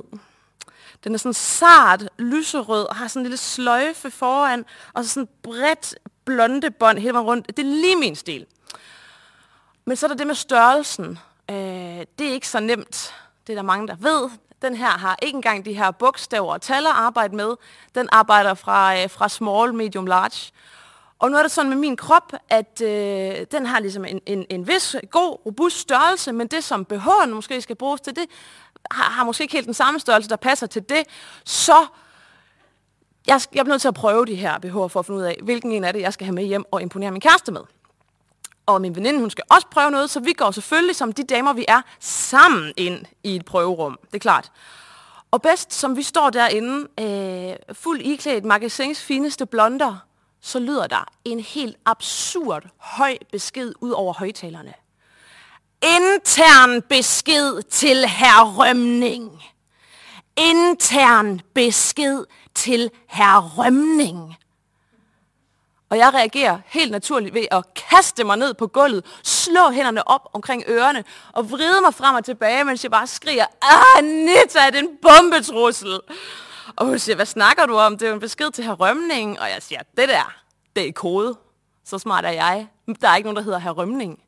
Den 1.04 1.14
er 1.14 1.18
sådan 1.18 1.34
sart, 1.34 2.10
lyserød 2.18 2.84
og 2.86 2.96
har 2.96 3.08
sådan 3.08 3.20
en 3.20 3.24
lille 3.24 3.38
sløjfe 3.38 4.12
foran, 4.12 4.66
og 4.94 5.04
så 5.04 5.10
sådan 5.10 5.30
bredt 5.44 5.96
blonde 6.26 6.72
bånd 6.72 7.00
hele 7.00 7.14
vejen 7.14 7.28
rundt. 7.28 7.48
Det 7.48 7.60
er 7.60 7.82
lige 7.82 7.96
min 7.96 8.16
stil. 8.16 8.46
Men 9.86 9.98
så 9.98 10.06
er 10.06 10.08
der 10.08 10.16
det 10.16 10.28
med 10.28 10.36
størrelsen. 10.36 11.20
Øh, 11.50 11.56
det 12.20 12.28
er 12.28 12.32
ikke 12.32 12.48
så 12.48 12.60
nemt. 12.60 13.14
Det 13.48 13.54
er 13.54 13.58
der 13.58 13.64
mange, 13.64 13.88
der 13.88 13.96
ved. 13.96 14.30
Den 14.62 14.76
her 14.76 14.90
har 14.90 15.20
ikke 15.22 15.36
engang 15.36 15.66
de 15.66 15.74
her 15.74 15.92
bogstaver 15.92 16.54
og 16.54 16.62
taler 16.62 16.90
arbejde 16.90 17.36
med. 17.36 17.56
Den 17.96 18.10
arbejder 18.12 18.54
fra, 18.54 19.02
øh, 19.02 19.10
fra 19.10 19.30
small, 19.30 19.74
medium, 19.74 20.06
large. 20.06 20.52
Og 21.20 21.32
nu 21.32 21.38
er 21.38 21.42
det 21.42 21.52
sådan 21.52 21.70
med 21.70 21.78
min 21.78 21.98
krop, 21.98 22.34
at 22.50 22.82
øh, 22.82 23.46
den 23.52 23.66
har 23.66 23.80
ligesom 23.80 24.06
en, 24.06 24.22
en, 24.26 24.46
en 24.50 24.68
vis 24.68 24.96
god, 25.12 25.46
robust 25.46 25.80
størrelse, 25.80 26.32
men 26.32 26.48
det 26.48 26.64
som 26.64 26.86
BH'en 26.94 27.28
måske 27.28 27.62
skal 27.62 27.76
bruges 27.76 28.02
til, 28.02 28.16
det 28.16 28.26
har, 28.92 29.04
har 29.04 29.24
måske 29.24 29.42
ikke 29.42 29.54
helt 29.54 29.66
den 29.66 29.74
samme 29.74 30.00
størrelse, 30.00 30.30
der 30.30 30.36
passer 30.36 30.68
til 30.68 30.90
det. 30.90 31.04
Så 31.46 31.86
jeg, 33.28 33.42
jeg 33.54 33.66
bliver 33.66 33.74
nødt 33.74 33.82
til 33.82 33.88
at 33.88 33.94
prøve 33.94 34.26
de 34.26 34.36
her 34.36 34.54
BH'er 34.66 34.88
for 34.88 35.00
at 35.00 35.06
finde 35.06 35.20
ud 35.20 35.26
af, 35.26 35.40
hvilken 35.44 35.72
en 35.72 35.84
af 35.84 35.94
det, 35.94 36.02
jeg 36.02 36.14
skal 36.14 36.26
have 36.26 36.36
med 36.36 36.44
hjem 36.44 36.66
og 36.72 36.82
imponere 36.82 37.12
min 37.12 37.22
kæreste 37.22 37.52
med. 37.52 37.62
Og 38.70 38.82
min 38.82 38.96
veninde, 38.96 39.20
hun 39.20 39.30
skal 39.30 39.44
også 39.50 39.68
prøve 39.72 39.92
noget, 39.92 40.10
så 40.10 40.20
vi 40.20 40.34
går 40.34 40.52
selvfølgelig, 40.52 40.96
som 40.96 41.12
de 41.12 41.24
damer 41.24 41.54
vi 41.54 41.66
er, 41.68 41.82
sammen 42.00 42.74
ind 42.78 43.06
i 43.24 43.36
et 43.36 43.46
prøverum. 43.46 44.00
Det 44.06 44.16
er 44.16 44.20
klart. 44.20 44.52
Og 45.32 45.42
bedst, 45.42 45.74
som 45.74 45.98
vi 45.98 46.04
står 46.04 46.30
derinde, 46.30 46.88
øh, 47.00 47.76
fuld 47.76 48.02
iklædt 48.02 48.46
magasins 48.46 49.02
fineste 49.02 49.46
blonder, 49.46 49.98
så 50.42 50.60
lyder 50.60 50.88
der 50.88 51.06
en 51.26 51.40
helt 51.40 51.78
absurd 51.86 52.64
høj 52.78 53.18
besked 53.32 53.74
ud 53.82 53.92
over 53.92 54.14
højtalerne. 54.14 54.74
Intern 55.84 56.82
besked 56.82 57.62
til 57.62 58.06
herr 58.08 58.58
Rømning. 58.58 59.44
Intern 60.38 61.42
besked 61.54 62.26
til 62.56 62.92
herr 63.08 63.58
Rømning. 63.58 64.36
Og 65.90 65.98
jeg 65.98 66.14
reagerer 66.14 66.60
helt 66.66 66.92
naturligt 66.92 67.34
ved 67.34 67.46
at 67.52 67.64
kaste 67.90 68.24
mig 68.24 68.38
ned 68.38 68.54
på 68.54 68.68
gulvet, 68.68 69.06
slå 69.24 69.70
hænderne 69.70 70.08
op 70.08 70.30
omkring 70.34 70.64
ørerne 70.68 71.04
og 71.34 71.52
vride 71.52 71.82
mig 71.82 71.94
frem 71.94 72.16
og 72.16 72.26
tilbage, 72.26 72.64
mens 72.64 72.84
jeg 72.84 72.92
bare 72.92 73.08
skriger, 73.08 73.46
Ah, 73.62 74.04
Nita, 74.04 74.66
det 74.68 74.76
er 74.76 74.80
en 74.80 74.98
bombetrussel. 75.02 76.00
Og 76.76 76.86
hun 76.86 77.00
siger, 77.00 77.16
hvad 77.16 77.26
snakker 77.26 77.66
du 77.66 77.76
om? 77.78 77.98
Det 77.98 78.06
er 78.06 78.10
jo 78.10 78.14
en 78.14 78.20
besked 78.20 78.52
til 78.52 78.64
her 78.64 78.74
Rømning. 78.74 79.40
Og 79.40 79.50
jeg 79.50 79.58
siger, 79.62 79.82
det 79.98 80.10
der, 80.10 80.36
det 80.76 80.88
er 80.88 80.92
kode. 80.92 81.38
Så 81.86 82.00
smart 82.00 82.26
er 82.26 82.30
jeg. 82.30 82.68
Der 83.02 83.10
er 83.10 83.16
ikke 83.16 83.28
nogen, 83.28 83.38
der 83.38 83.44
hedder 83.44 83.60
her 83.60 83.72
Rømning. 83.72 84.20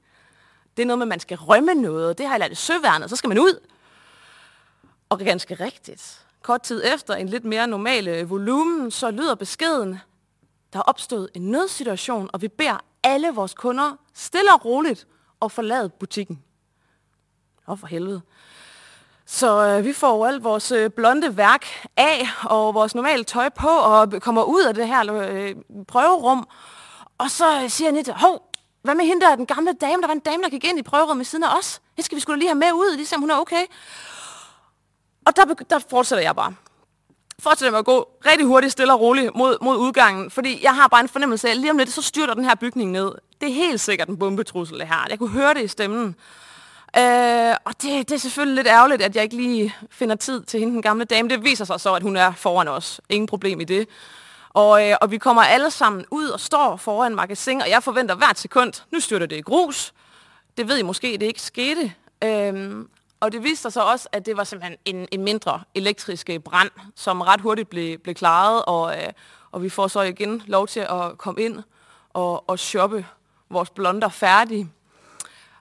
Det 0.78 0.84
er 0.84 0.88
noget 0.88 0.98
med, 0.98 1.06
at 1.06 1.10
man 1.10 1.20
skal 1.20 1.38
rømme 1.38 1.74
noget. 1.74 2.18
Det 2.18 2.26
har 2.26 2.34
jeg 2.34 2.40
lært 2.40 2.52
i 2.52 2.56
søværnet. 2.56 3.10
Så 3.10 3.16
skal 3.16 3.28
man 3.28 3.40
ud. 3.40 3.60
Og 5.10 5.20
ganske 5.20 5.56
rigtigt. 5.56 6.20
Kort 6.42 6.62
tid 6.62 6.84
efter 6.96 7.16
en 7.16 7.30
lidt 7.30 7.46
mere 7.46 7.68
normale 7.68 8.12
øh, 8.12 8.30
volumen, 8.30 8.92
så 8.92 9.12
lyder 9.12 9.36
beskeden, 9.36 10.00
der 10.74 10.80
er 10.80 10.84
opstået 10.84 11.30
en 11.34 11.42
nødsituation, 11.42 12.30
og 12.34 12.42
vi 12.42 12.48
beder 12.48 12.78
alle 13.04 13.30
vores 13.30 13.54
kunder 13.54 13.96
stille 14.14 14.54
og 14.54 14.66
roligt 14.66 15.08
at 15.42 15.52
forlade 15.52 15.90
butikken. 15.90 16.44
Åh, 17.68 17.78
for 17.78 17.88
helvede. 17.88 18.22
Så 19.26 19.66
øh, 19.68 19.86
vi 19.86 19.94
får 19.94 20.16
jo 20.16 20.24
alt 20.24 20.44
vores 20.44 20.72
øh, 20.72 20.90
blonde 20.90 21.38
værk 21.38 21.88
af, 21.98 22.28
og 22.44 22.74
vores 22.74 22.96
normale 22.96 23.24
tøj 23.24 23.50
på, 23.50 23.68
og 23.68 24.22
kommer 24.22 24.44
ud 24.44 24.64
af 24.64 24.74
det 24.74 24.88
her 24.88 25.14
øh, 25.14 25.56
prøverum. 25.88 26.48
Og 27.18 27.32
så 27.32 27.62
øh, 27.64 27.70
siger 27.70 27.88
Anita, 27.88 28.14
hov, 28.14 28.52
hvad 28.82 28.96
med 28.96 29.06
hende 29.06 29.26
der, 29.26 29.36
den 29.36 29.46
gamle 29.46 29.74
dame? 29.74 30.02
Der 30.02 30.08
var 30.08 30.14
en 30.14 30.20
dame, 30.20 30.44
der 30.44 30.50
gik 30.50 30.64
ind 30.64 30.80
i 30.80 30.82
prøverummet 30.82 31.20
ved 31.20 31.26
siden 31.26 31.44
af 31.44 31.58
os. 31.58 31.82
Hende 31.96 32.06
skal 32.06 32.16
vi 32.16 32.22
skulle 32.22 32.40
lige 32.40 32.50
have 32.50 32.60
med 32.60 32.72
ud, 32.74 32.96
lige 32.96 33.16
om 33.16 33.22
hun 33.22 33.32
er 33.32 33.36
okay. 33.36 33.66
Og 35.26 35.36
der, 35.36 35.46
der 35.46 35.80
fortsætter 35.90 36.24
jeg 36.24 36.36
bare. 36.36 36.54
Fortsætter 37.44 37.72
med 37.72 37.80
at 37.80 37.86
gå 37.86 38.10
rigtig 38.26 38.46
hurtigt, 38.46 38.72
stille 38.72 38.94
og 38.94 39.00
roligt 39.00 39.36
mod, 39.36 39.58
mod 39.62 39.78
udgangen. 39.78 40.32
Fordi 40.32 40.60
jeg 40.64 40.76
har 40.76 40.88
bare 40.88 41.02
en 41.02 41.10
fornemmelse 41.10 41.48
af, 41.48 41.52
at 41.52 41.58
lige 41.58 41.72
om 41.72 41.78
lidt, 41.78 41.92
så 41.92 42.02
styrter 42.02 42.34
den 42.34 42.46
her 42.46 42.56
bygning 42.56 42.92
ned. 42.92 43.12
Det 43.42 43.50
er 43.50 43.54
helt 43.54 43.80
sikkert 43.80 44.10
en 44.10 44.18
bombetrussel, 44.18 44.80
det 44.80 44.88
her. 44.88 45.06
Jeg 45.10 45.20
kunne 45.20 45.30
høre 45.30 45.54
det 45.54 45.64
i 45.64 45.68
stemmen. 45.68 46.16
Øh, 46.98 47.56
og 47.66 47.82
det, 47.82 48.10
det 48.10 48.12
er 48.12 48.18
selvfølgelig 48.18 48.56
lidt 48.56 48.68
ærgerligt, 48.68 49.02
at 49.02 49.16
jeg 49.16 49.24
ikke 49.24 49.36
lige 49.36 49.76
finder 49.92 50.16
tid 50.16 50.44
til 50.44 50.60
hende, 50.60 50.74
den 50.74 50.82
gamle 50.82 51.06
dame. 51.06 51.30
Det 51.30 51.44
viser 51.44 51.66
sig 51.66 51.80
så, 51.80 51.94
at 51.94 52.04
hun 52.04 52.18
er 52.18 52.34
foran 52.34 52.68
os. 52.68 53.02
Ingen 53.10 53.28
problem 53.28 53.62
i 53.62 53.64
det. 53.64 53.88
Og, 54.50 54.90
øh, 54.90 54.96
og 55.02 55.12
vi 55.12 55.18
kommer 55.18 55.42
alle 55.42 55.72
sammen 55.72 56.06
ud 56.12 56.28
og 56.28 56.40
står 56.40 56.78
foran 56.78 57.16
magasin, 57.16 57.62
og 57.62 57.70
jeg 57.70 57.84
forventer 57.84 58.16
hvert 58.16 58.40
sekund, 58.40 58.74
nu 58.92 59.00
styrter 59.00 59.26
det 59.26 59.38
i 59.38 59.42
grus. 59.42 59.94
Det 60.58 60.68
ved 60.68 60.78
I 60.78 60.82
måske, 60.82 61.08
det 61.12 61.24
ikke 61.24 61.42
skete. 61.42 61.94
Øhm, 62.24 62.88
og 63.22 63.32
det 63.32 63.44
viste 63.44 63.62
sig 63.62 63.74
så 63.74 63.82
også, 63.82 64.10
at 64.12 64.26
det 64.26 64.38
var 64.38 64.44
simpelthen 64.44 64.78
en, 64.86 65.08
en 65.12 65.24
mindre 65.24 65.62
elektrisk 65.76 66.30
øh, 66.30 66.40
brand, 66.40 66.70
som 66.96 67.22
ret 67.22 67.42
hurtigt 67.42 67.70
blev, 67.70 67.98
blev 68.00 68.16
klaret, 68.16 68.66
og, 68.66 68.98
øh, 68.98 69.10
og 69.52 69.64
vi 69.64 69.70
får 69.70 69.88
så 69.88 70.02
igen 70.02 70.44
lov 70.46 70.68
til 70.68 70.80
at 70.80 71.18
komme 71.18 71.42
ind 71.42 71.64
og, 72.10 72.50
og 72.50 72.60
shoppe 72.60 73.06
vores 73.50 73.70
blonder 73.70 74.10
færdige. 74.10 74.70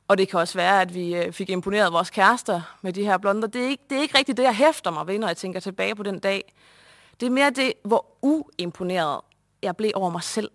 Og 0.09 0.19
det 0.19 0.29
kan 0.29 0.41
også 0.41 0.59
være, 0.59 0.81
at 0.81 0.95
vi 0.95 1.17
øh, 1.17 1.33
fik 1.33 1.51
imponeret 1.51 1.93
vores 1.93 2.11
kærester 2.11 2.63
med 2.83 2.93
de 2.93 3.05
her 3.05 3.19
blonder. 3.19 3.49
Det 3.49 3.65
er, 3.65 3.69
ikke, 3.69 3.85
det 3.91 3.99
er 3.99 4.03
ikke 4.03 4.19
rigtigt 4.19 4.37
det, 4.37 4.43
jeg 4.43 4.57
hæfter 4.57 4.91
mig 4.91 5.07
ved, 5.07 5.19
når 5.19 5.27
jeg 5.27 5.37
tænker 5.37 5.61
tilbage 5.61 5.95
på 5.95 6.03
den 6.03 6.19
dag. 6.19 6.55
Det 7.21 7.27
er 7.27 7.31
mere 7.31 7.51
det, 7.51 7.73
hvor 7.85 8.07
uimponeret 8.23 9.21
jeg 9.63 9.77
blev 9.77 9.91
over 9.95 10.11
mig 10.11 10.23
selv. 10.23 10.51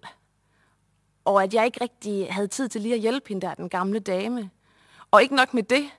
Og 1.26 1.44
at 1.44 1.54
jeg 1.54 1.66
ikke 1.66 1.82
rigtig 1.82 2.34
havde 2.34 2.48
tid 2.48 2.70
til 2.70 2.82
lige 2.82 2.94
at 2.94 3.00
hjælpe 3.00 3.30
hende 3.30 3.48
der, 3.48 3.54
den 3.54 3.70
gamle 3.70 4.00
dame. 4.00 4.50
Og 5.12 5.22
ikke 5.22 5.36
nok 5.36 5.54
med 5.54 5.64
det, 5.64 5.90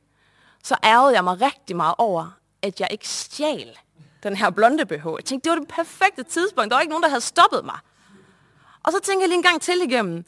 så 0.67 0.77
ærgede 0.85 1.15
jeg 1.15 1.25
mig 1.25 1.41
rigtig 1.41 1.77
meget 1.77 1.95
over, 1.99 2.31
at 2.63 2.81
jeg 2.81 2.89
ikke 2.91 3.09
stjal 3.09 3.79
den 4.23 4.37
her 4.37 4.51
blonde 4.51 4.87
BH. 4.87 5.07
Jeg 5.17 5.25
tænkte, 5.25 5.51
det 5.51 5.57
var 5.57 5.65
det 5.65 5.69
perfekte 5.69 6.23
tidspunkt. 6.23 6.71
Der 6.71 6.77
var 6.77 6.81
ikke 6.81 6.91
nogen, 6.91 7.03
der 7.03 7.09
havde 7.09 7.21
stoppet 7.21 7.65
mig. 7.65 7.79
Og 8.83 8.93
så 8.93 9.01
tænkte 9.01 9.23
jeg 9.23 9.29
lige 9.29 9.37
en 9.37 9.43
gang 9.43 9.61
til 9.61 9.83
igennem. 9.83 10.25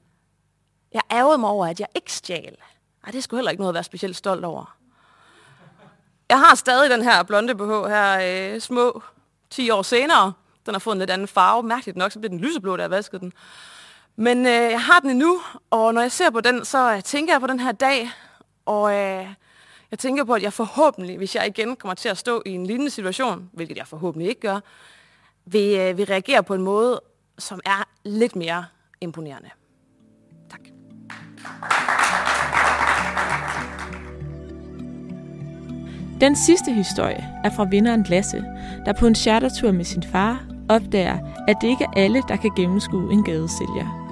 Jeg 0.93 1.03
ærgede 1.13 1.39
mig 1.39 1.51
over, 1.51 1.67
at 1.67 1.81
jeg 1.81 1.89
ikke 1.95 2.13
stjal. 2.13 2.57
Ej, 3.05 3.11
det 3.11 3.25
skulle 3.25 3.39
heller 3.39 3.51
ikke 3.51 3.61
noget 3.61 3.71
at 3.71 3.75
være 3.75 3.85
specielt 3.85 4.17
stolt 4.17 4.45
over. 4.45 4.77
Jeg 6.29 6.39
har 6.39 6.55
stadig 6.55 6.91
den 6.91 7.03
her 7.03 7.23
blonde 7.23 7.55
BH 7.55 7.89
her, 7.89 8.21
øh, 8.55 8.61
små 8.61 9.03
10 9.51 9.71
år 9.71 9.83
senere. 9.83 10.33
Den 10.67 10.75
har 10.75 10.79
fået 10.79 10.95
en 10.95 10.99
lidt 10.99 11.11
anden 11.11 11.29
farve. 11.29 11.63
Mærkeligt 11.63 11.97
nok, 11.97 12.13
så 12.13 12.19
blev 12.19 12.31
den 12.31 12.41
lyseblå, 12.41 12.77
da 12.77 12.83
jeg 12.83 12.91
vaskede 12.91 13.21
den. 13.21 13.33
Men 14.17 14.47
øh, 14.47 14.53
jeg 14.53 14.83
har 14.83 15.01
den 15.01 15.11
endnu, 15.11 15.41
og 15.71 15.95
når 15.95 16.01
jeg 16.01 16.13
ser 16.13 16.31
på 16.31 16.41
den, 16.41 16.65
så 16.65 16.95
øh, 16.95 17.03
tænker 17.03 17.33
jeg 17.33 17.41
på 17.41 17.47
den 17.47 17.61
her 17.61 17.73
dag, 17.73 18.11
og 18.67 18.95
øh, 18.95 19.27
jeg 19.91 19.99
tænker 19.99 20.25
på, 20.25 20.35
at 20.35 20.43
jeg 20.43 20.53
forhåbentlig, 20.53 21.17
hvis 21.17 21.35
jeg 21.35 21.47
igen 21.47 21.77
kommer 21.77 21.95
til 21.95 22.09
at 22.09 22.19
stå 22.19 22.43
i 22.47 22.51
en 22.51 22.67
lignende 22.67 22.91
situation, 22.91 23.51
hvilket 23.53 23.77
jeg 23.77 23.87
forhåbentlig 23.87 24.29
ikke 24.29 24.41
gør, 24.41 24.61
vil, 25.47 25.79
øh, 25.79 25.99
vil 25.99 26.07
reagere 26.07 26.43
på 26.43 26.55
en 26.55 26.63
måde, 26.63 27.01
som 27.39 27.61
er 27.67 27.89
lidt 28.05 28.37
mere 28.37 28.65
imponerende. 29.01 29.51
Tak. 30.51 30.61
Den 36.21 36.37
sidste 36.37 36.73
historie 36.73 37.29
er 37.45 37.51
fra 37.57 37.65
vinderen 37.65 38.03
Lasse, 38.09 38.45
der 38.85 38.93
på 38.93 39.07
en 39.07 39.15
chartertur 39.15 39.73
med 39.73 39.85
sin 39.85 40.03
far 40.03 40.45
opdager, 40.69 41.19
at 41.49 41.57
det 41.61 41.69
ikke 41.69 41.85
er 41.85 41.93
alle, 41.97 42.23
der 42.29 42.37
kan 42.37 42.51
gennemskue 42.57 43.13
en 43.13 43.25
gadesælger. 43.25 44.05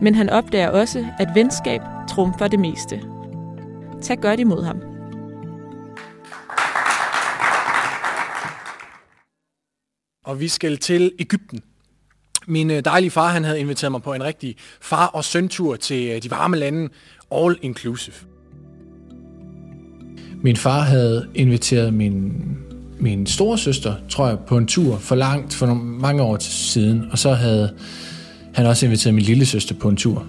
Men 0.00 0.14
han 0.14 0.30
opdager 0.30 0.68
også, 0.68 1.06
at 1.18 1.28
venskab 1.34 1.80
trumfer 2.08 2.48
det 2.48 2.60
meste. 2.60 3.19
Tag 4.02 4.18
godt 4.20 4.40
imod 4.40 4.64
ham. 4.64 4.80
Og 10.24 10.40
vi 10.40 10.48
skal 10.48 10.76
til 10.76 11.12
Ægypten. 11.18 11.60
Min 12.46 12.70
øh, 12.70 12.84
dejlige 12.84 13.10
far 13.10 13.28
han 13.28 13.44
havde 13.44 13.60
inviteret 13.60 13.92
mig 13.92 14.02
på 14.02 14.12
en 14.12 14.22
rigtig 14.24 14.56
far- 14.80 15.06
og 15.06 15.24
søntur 15.24 15.76
til 15.76 16.10
øh, 16.10 16.22
de 16.22 16.30
varme 16.30 16.56
lande, 16.56 16.88
all 17.34 17.58
inclusive. 17.62 18.14
Min 20.42 20.56
far 20.56 20.80
havde 20.80 21.28
inviteret 21.34 21.94
min, 21.94 22.32
min 23.00 23.26
store 23.26 23.58
søster, 23.58 23.94
tror 24.08 24.28
jeg, 24.28 24.38
på 24.38 24.56
en 24.56 24.66
tur 24.66 24.98
for 24.98 25.14
langt, 25.14 25.54
for 25.54 25.66
nogle, 25.66 25.82
mange 25.82 26.22
år 26.22 26.36
siden. 26.40 27.04
Og 27.12 27.18
så 27.18 27.32
havde 27.32 27.76
han 28.54 28.66
også 28.66 28.86
inviteret 28.86 29.14
min 29.14 29.24
lille 29.24 29.46
søster 29.46 29.74
på 29.74 29.88
en 29.88 29.96
tur. 29.96 30.26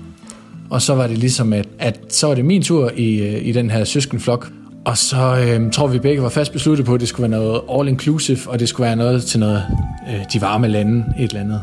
Og 0.72 0.82
så 0.82 0.96
var 0.96 1.08
det 1.08 1.18
ligesom, 1.18 1.54
at, 1.54 1.68
at 1.80 2.00
så 2.10 2.28
var 2.28 2.36
det 2.36 2.46
min 2.46 2.62
tur 2.62 2.92
i, 2.96 3.18
øh, 3.18 3.48
i 3.48 3.52
den 3.52 3.70
her 3.70 3.84
søskenflok. 3.84 4.52
Og 4.86 4.98
så 4.98 5.38
øh, 5.38 5.72
tror 5.72 5.88
vi 5.88 6.00
begge 6.00 6.24
var 6.24 6.30
fast 6.30 6.52
besluttet 6.52 6.86
på, 6.86 6.94
at 6.94 7.00
det 7.00 7.08
skulle 7.08 7.32
være 7.32 7.40
noget 7.40 7.62
all-inclusive, 7.70 8.50
og 8.50 8.60
det 8.60 8.70
skulle 8.70 8.86
være 8.86 8.96
noget 8.96 9.24
til 9.24 9.40
noget 9.40 9.64
øh, 10.10 10.26
de 10.34 10.42
varme 10.42 10.68
lande, 10.68 11.06
et 11.20 11.30
eller 11.30 11.42
andet. 11.42 11.62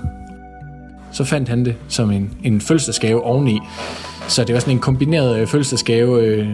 Så 1.12 1.24
fandt 1.24 1.48
han 1.48 1.64
det 1.64 1.74
som 1.88 2.10
en, 2.10 2.30
en 2.44 2.60
fødselsdagsgave 2.60 3.22
oveni. 3.22 3.58
Så 4.28 4.44
det 4.44 4.54
var 4.54 4.60
sådan 4.60 4.74
en 4.74 4.80
kombineret 4.80 5.40
øh, 5.40 5.46
fødselsdagsgave. 5.46 6.24
Øh, 6.24 6.48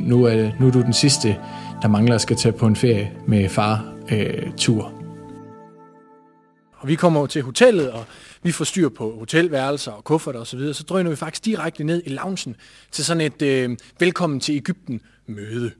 nu, 0.00 0.24
er, 0.24 0.50
nu 0.60 0.66
er 0.66 0.70
du 0.70 0.82
den 0.82 0.92
sidste, 0.92 1.36
der 1.82 1.88
mangler 1.88 2.14
at 2.14 2.20
skal 2.20 2.36
tage 2.36 2.52
på 2.52 2.66
en 2.66 2.76
ferie 2.76 3.10
med 3.26 3.48
far-tur. 3.48 4.86
Øh, 4.86 4.97
og 6.78 6.88
vi 6.88 6.94
kommer 6.94 7.26
til 7.26 7.42
hotellet, 7.42 7.90
og 7.90 8.04
vi 8.42 8.52
får 8.52 8.64
styr 8.64 8.88
på 8.88 9.18
hotelværelser 9.18 9.92
og 9.92 10.04
kufferter 10.04 10.40
osv., 10.40 10.58
så, 10.60 10.72
så 10.72 10.82
drøner 10.82 11.10
vi 11.10 11.16
faktisk 11.16 11.44
direkte 11.44 11.84
ned 11.84 12.02
i 12.06 12.08
loungen 12.08 12.56
til 12.90 13.04
sådan 13.04 13.20
et 13.20 13.42
øh, 13.42 13.76
velkommen 13.98 14.40
til 14.40 14.54
Ægypten 14.54 15.00
møde. 15.26 15.70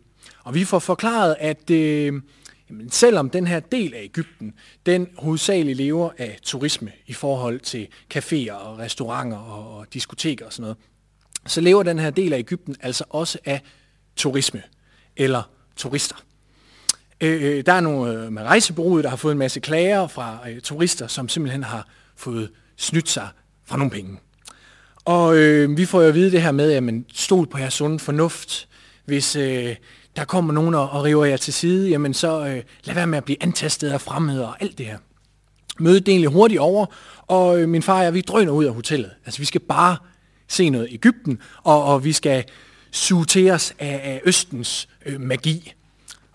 Og 0.44 0.54
vi 0.54 0.64
får 0.64 0.78
forklaret, 0.78 1.36
at 1.38 1.70
øh, 1.70 2.12
jamen, 2.70 2.90
selvom 2.90 3.30
den 3.30 3.46
her 3.46 3.60
del 3.60 3.94
af 3.94 4.02
Ægypten, 4.02 4.54
den 4.86 5.08
hovedsageligt 5.18 5.76
lever 5.76 6.10
af 6.18 6.38
turisme 6.42 6.92
i 7.06 7.12
forhold 7.12 7.60
til 7.60 7.88
caféer 8.14 8.52
og 8.52 8.78
restauranter 8.78 9.38
og, 9.38 9.78
og 9.78 9.86
diskoteker 9.94 10.46
og 10.46 10.52
sådan 10.52 10.62
noget, 10.62 10.76
så 11.46 11.60
lever 11.60 11.82
den 11.82 11.98
her 11.98 12.10
del 12.10 12.32
af 12.32 12.38
Ægypten 12.38 12.76
altså 12.80 13.04
også 13.10 13.38
af 13.44 13.62
turisme 14.16 14.62
eller 15.16 15.42
turister. 15.76 16.16
Øh, 17.20 17.42
øh, 17.42 17.66
der 17.66 17.72
er 17.72 17.80
nogle 17.80 18.12
øh, 18.12 18.32
med 18.32 18.42
rejsebureauet, 18.42 19.04
der 19.04 19.10
har 19.10 19.16
fået 19.16 19.32
en 19.32 19.38
masse 19.38 19.60
klager 19.60 20.06
fra 20.06 20.38
øh, 20.50 20.60
turister, 20.60 21.06
som 21.06 21.28
simpelthen 21.28 21.64
har 21.64 21.88
fået 22.16 22.50
snydt 22.76 23.08
sig 23.08 23.28
fra 23.66 23.76
nogle 23.76 23.90
penge. 23.90 24.18
Og 25.04 25.36
øh, 25.36 25.76
vi 25.76 25.84
får 25.84 26.02
jo 26.02 26.08
at 26.08 26.14
vide 26.14 26.30
det 26.30 26.42
her 26.42 26.52
med, 26.52 26.72
at 26.72 26.82
man 26.82 27.04
stol 27.12 27.46
på 27.46 27.58
jeres 27.58 27.74
sunde 27.74 27.98
fornuft. 27.98 28.68
Hvis 29.04 29.36
øh, 29.36 29.76
der 30.16 30.24
kommer 30.24 30.52
nogen 30.52 30.74
og, 30.74 30.90
og 30.90 31.04
river 31.04 31.24
jer 31.24 31.36
til 31.36 31.54
side, 31.54 31.88
jamen 31.88 32.14
så 32.14 32.46
øh, 32.46 32.62
lad 32.84 32.94
være 32.94 33.06
med 33.06 33.18
at 33.18 33.24
blive 33.24 33.42
antastet 33.42 33.90
af 33.90 34.00
fremmede 34.00 34.48
og 34.48 34.62
alt 34.62 34.78
det 34.78 34.86
her. 34.86 34.98
Mødet 35.78 36.06
det 36.06 36.12
egentlig 36.12 36.30
hurtigt 36.30 36.60
over, 36.60 36.86
og 37.26 37.60
øh, 37.60 37.68
min 37.68 37.82
far 37.82 37.98
og 37.98 38.04
jeg, 38.04 38.14
vi 38.14 38.20
drøner 38.20 38.52
ud 38.52 38.64
af 38.64 38.74
hotellet. 38.74 39.10
Altså 39.26 39.40
vi 39.40 39.44
skal 39.44 39.60
bare 39.60 39.96
se 40.48 40.70
noget 40.70 40.88
Ægypten, 40.90 41.38
og, 41.62 41.84
og 41.84 42.04
vi 42.04 42.12
skal 42.12 42.44
suge 42.90 43.24
til 43.24 43.50
os 43.50 43.74
af, 43.78 44.00
af 44.04 44.20
Østens 44.24 44.88
øh, 45.06 45.20
magi. 45.20 45.74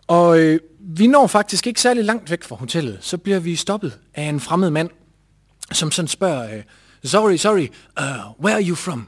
Og 0.07 0.39
øh, 0.39 0.59
vi 0.79 1.07
når 1.07 1.27
faktisk 1.27 1.67
ikke 1.67 1.81
særlig 1.81 2.03
langt 2.03 2.31
væk 2.31 2.43
fra 2.43 2.55
hotellet. 2.55 2.97
Så 3.01 3.17
bliver 3.17 3.39
vi 3.39 3.55
stoppet 3.55 3.99
af 4.13 4.23
en 4.23 4.39
fremmed 4.39 4.69
mand, 4.69 4.89
som 5.71 5.91
sådan 5.91 6.07
spørger, 6.07 6.55
øh, 6.55 6.63
sorry, 7.03 7.35
sorry, 7.35 7.67
uh, 7.99 8.45
where 8.45 8.55
are 8.55 8.63
you 8.63 8.75
from? 8.75 9.07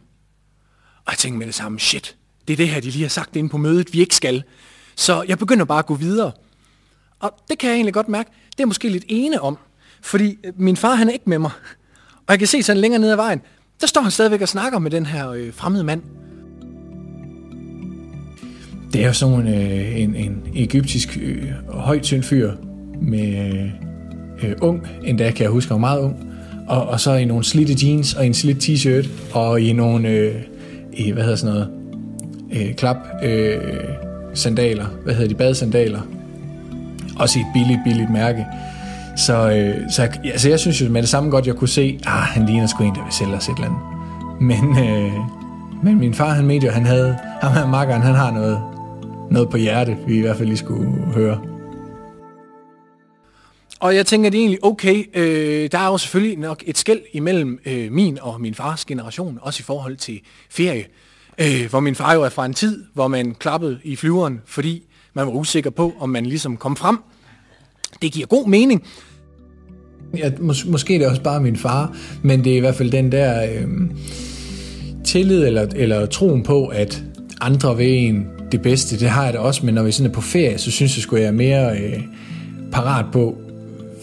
Og 1.06 1.12
jeg 1.12 1.18
tænker 1.18 1.38
med 1.38 1.48
det 1.48 1.56
samme, 1.56 1.80
shit, 1.80 2.16
det 2.48 2.54
er 2.54 2.58
det 2.58 2.70
her, 2.70 2.82
de 2.82 2.90
lige 2.90 3.02
har 3.02 3.10
sagt 3.10 3.36
inde 3.36 3.50
på 3.50 3.58
mødet, 3.58 3.94
vi 3.94 4.00
ikke 4.00 4.16
skal. 4.16 4.44
Så 4.96 5.24
jeg 5.28 5.40
begynder 5.40 5.66
bare 5.66 5.80
at 5.80 5.86
gå 5.86 5.96
videre. 5.96 6.32
Og 7.20 7.32
det 7.50 7.58
kan 7.58 7.70
jeg 7.70 7.76
egentlig 7.76 7.94
godt 7.94 8.10
mærke, 8.10 8.32
det 8.58 8.64
er 8.64 8.68
måske 8.68 8.90
lidt 8.90 9.06
ene 9.08 9.42
om, 9.42 9.58
fordi 10.02 10.38
øh, 10.44 10.54
min 10.56 10.78
far 10.78 10.96
han 10.96 11.10
er 11.10 11.14
ikke 11.14 11.30
med 11.30 11.40
mig. 11.40 11.52
Og 12.18 12.30
jeg 12.30 12.40
kan 12.40 12.48
se 12.48 12.64
sådan 12.64 12.82
længere 12.82 13.02
ned 13.02 13.12
ad 13.12 13.16
vejen, 13.16 13.42
der 13.82 13.88
står 13.88 14.02
han 14.02 14.12
stadigvæk 14.12 14.42
og 14.42 14.50
snakker 14.50 14.80
med 14.80 14.92
den 14.92 15.06
her 15.06 15.30
øh, 15.30 15.54
fremmede 15.54 15.84
mand. 15.84 16.04
Det 18.96 19.04
er 19.04 19.08
jo 19.08 19.14
sådan 19.14 19.48
øh, 19.48 20.02
en, 20.02 20.16
en 20.16 20.44
egyptisk 20.56 21.18
øh, 21.22 21.44
højt 21.68 22.02
tynd 22.02 22.24
fyr 22.24 22.52
med 23.02 23.70
øh, 24.44 24.52
ung, 24.62 24.88
endda 25.04 25.32
kan 25.32 25.44
jeg 25.44 25.50
huske, 25.50 25.70
han 25.70 25.82
var 25.82 25.88
meget 25.88 26.00
ung, 26.00 26.16
og, 26.68 26.88
og 26.88 27.00
så 27.00 27.14
i 27.14 27.26
nogle 27.26 27.44
slidte 27.44 27.88
jeans 27.88 28.14
og 28.14 28.26
en 28.26 28.34
slidt 28.34 28.64
t-shirt 28.64 29.10
og 29.34 29.62
i 29.62 29.74
nogle, 29.74 30.08
øh, 30.10 30.36
i, 30.94 31.12
hvad 31.12 31.24
hedder 31.24 31.36
sådan 31.36 31.54
noget, 31.54 31.70
øh, 32.54 32.76
klap 32.76 32.98
øh, 33.24 33.58
sandaler, 34.34 34.86
hvad 35.04 35.14
hedder 35.14 35.30
de, 35.30 35.36
badesandaler. 35.36 36.02
også 37.20 37.40
i 37.40 37.42
et 37.42 37.48
billigt, 37.54 37.80
billigt 37.86 38.10
mærke. 38.10 38.46
Så, 39.18 39.52
øh, 39.52 39.76
så 39.90 40.10
altså, 40.24 40.50
jeg 40.50 40.60
synes 40.60 40.82
jo 40.82 40.90
med 40.90 41.02
det 41.02 41.10
samme 41.10 41.30
godt, 41.30 41.48
jeg 41.48 41.56
kunne 41.56 41.70
se, 41.70 42.00
ah, 42.06 42.14
han 42.14 42.46
ligner 42.46 42.68
sgu 42.68 42.84
en, 42.84 42.96
der 42.96 43.04
vil 43.04 43.14
sælge 43.14 43.34
os 43.34 43.50
et 43.50 43.56
eller 43.56 43.68
andet. 43.68 43.82
Men, 44.42 44.78
øh, 44.86 45.14
men 45.84 46.00
min 46.00 46.14
far, 46.14 46.30
han 46.30 46.46
mente 46.46 46.68
jo, 46.68 46.72
han 46.72 46.86
havde, 46.86 47.18
ham 47.42 47.54
her 47.54 47.68
makkeren, 47.68 48.02
han 48.02 48.16
har 48.16 48.32
noget, 48.32 48.75
noget 49.32 49.50
på 49.50 49.58
hjerte, 49.58 49.98
vi 50.08 50.18
i 50.18 50.22
hvert 50.22 50.38
fald 50.38 50.48
lige 50.48 50.58
skulle 50.58 50.92
høre. 51.14 51.42
Og 53.80 53.96
jeg 53.96 54.06
tænker, 54.06 54.30
det 54.30 54.38
er 54.38 54.42
egentlig 54.42 54.66
okay. 54.66 55.04
Øh, 55.14 55.70
der 55.72 55.78
er 55.78 55.88
jo 55.88 55.98
selvfølgelig 55.98 56.38
nok 56.38 56.64
et 56.66 56.78
skæld 56.78 57.02
imellem 57.14 57.60
øh, 57.66 57.92
min 57.92 58.20
og 58.22 58.42
min 58.42 58.54
fars 58.54 58.86
generation, 58.86 59.40
også 59.42 59.62
i 59.62 59.64
forhold 59.64 59.96
til 59.96 60.20
ferie. 60.50 60.86
Øh, 61.42 61.70
hvor 61.70 61.80
min 61.80 61.96
far 61.96 62.14
jo 62.14 62.24
er 62.24 62.30
fra 62.30 62.46
en 62.46 62.54
tid, 62.54 62.84
hvor 62.94 63.08
man 63.08 63.34
klappede 63.34 63.80
i 63.84 63.96
flyveren, 63.96 64.42
fordi 64.46 64.84
man 65.14 65.26
var 65.26 65.34
usikker 65.34 65.70
på, 65.70 65.94
om 66.00 66.10
man 66.10 66.26
ligesom 66.26 66.58
kom 66.58 66.76
frem. 66.76 66.98
Det 68.02 68.12
giver 68.12 68.28
god 68.28 68.48
mening. 68.48 68.84
Ja, 70.18 70.30
mås- 70.30 70.72
måske 70.72 70.94
det 70.94 71.02
er 71.02 71.10
også 71.10 71.24
bare 71.24 71.42
min 71.42 71.58
far, 71.58 71.98
men 72.24 72.44
det 72.44 72.54
er 72.54 72.58
i 72.58 72.60
hvert 72.60 72.76
fald 72.76 72.92
den 72.92 73.12
der 73.12 73.44
øh, 73.44 73.68
tillid 75.04 75.46
eller, 75.46 75.68
eller 75.76 76.06
troen 76.06 76.44
på, 76.44 76.68
at 76.68 77.04
andre 77.42 77.78
vil 77.78 77.88
en 77.88 78.28
det 78.52 78.62
bedste. 78.62 79.00
Det 79.00 79.10
har 79.10 79.24
jeg 79.24 79.34
da 79.34 79.40
også, 79.40 79.66
men 79.66 79.76
når 79.76 79.84
vi 79.84 79.92
sådan 79.92 80.10
er 80.10 80.14
på 80.14 80.22
ferie, 80.22 80.58
så 80.58 80.72
synes 80.72 80.98
jeg 80.98 81.02
sgu, 81.02 81.16
jeg 81.16 81.26
er 81.26 81.32
mere 81.32 81.78
øh, 81.78 82.04
parat 82.72 83.06
på, 83.12 83.38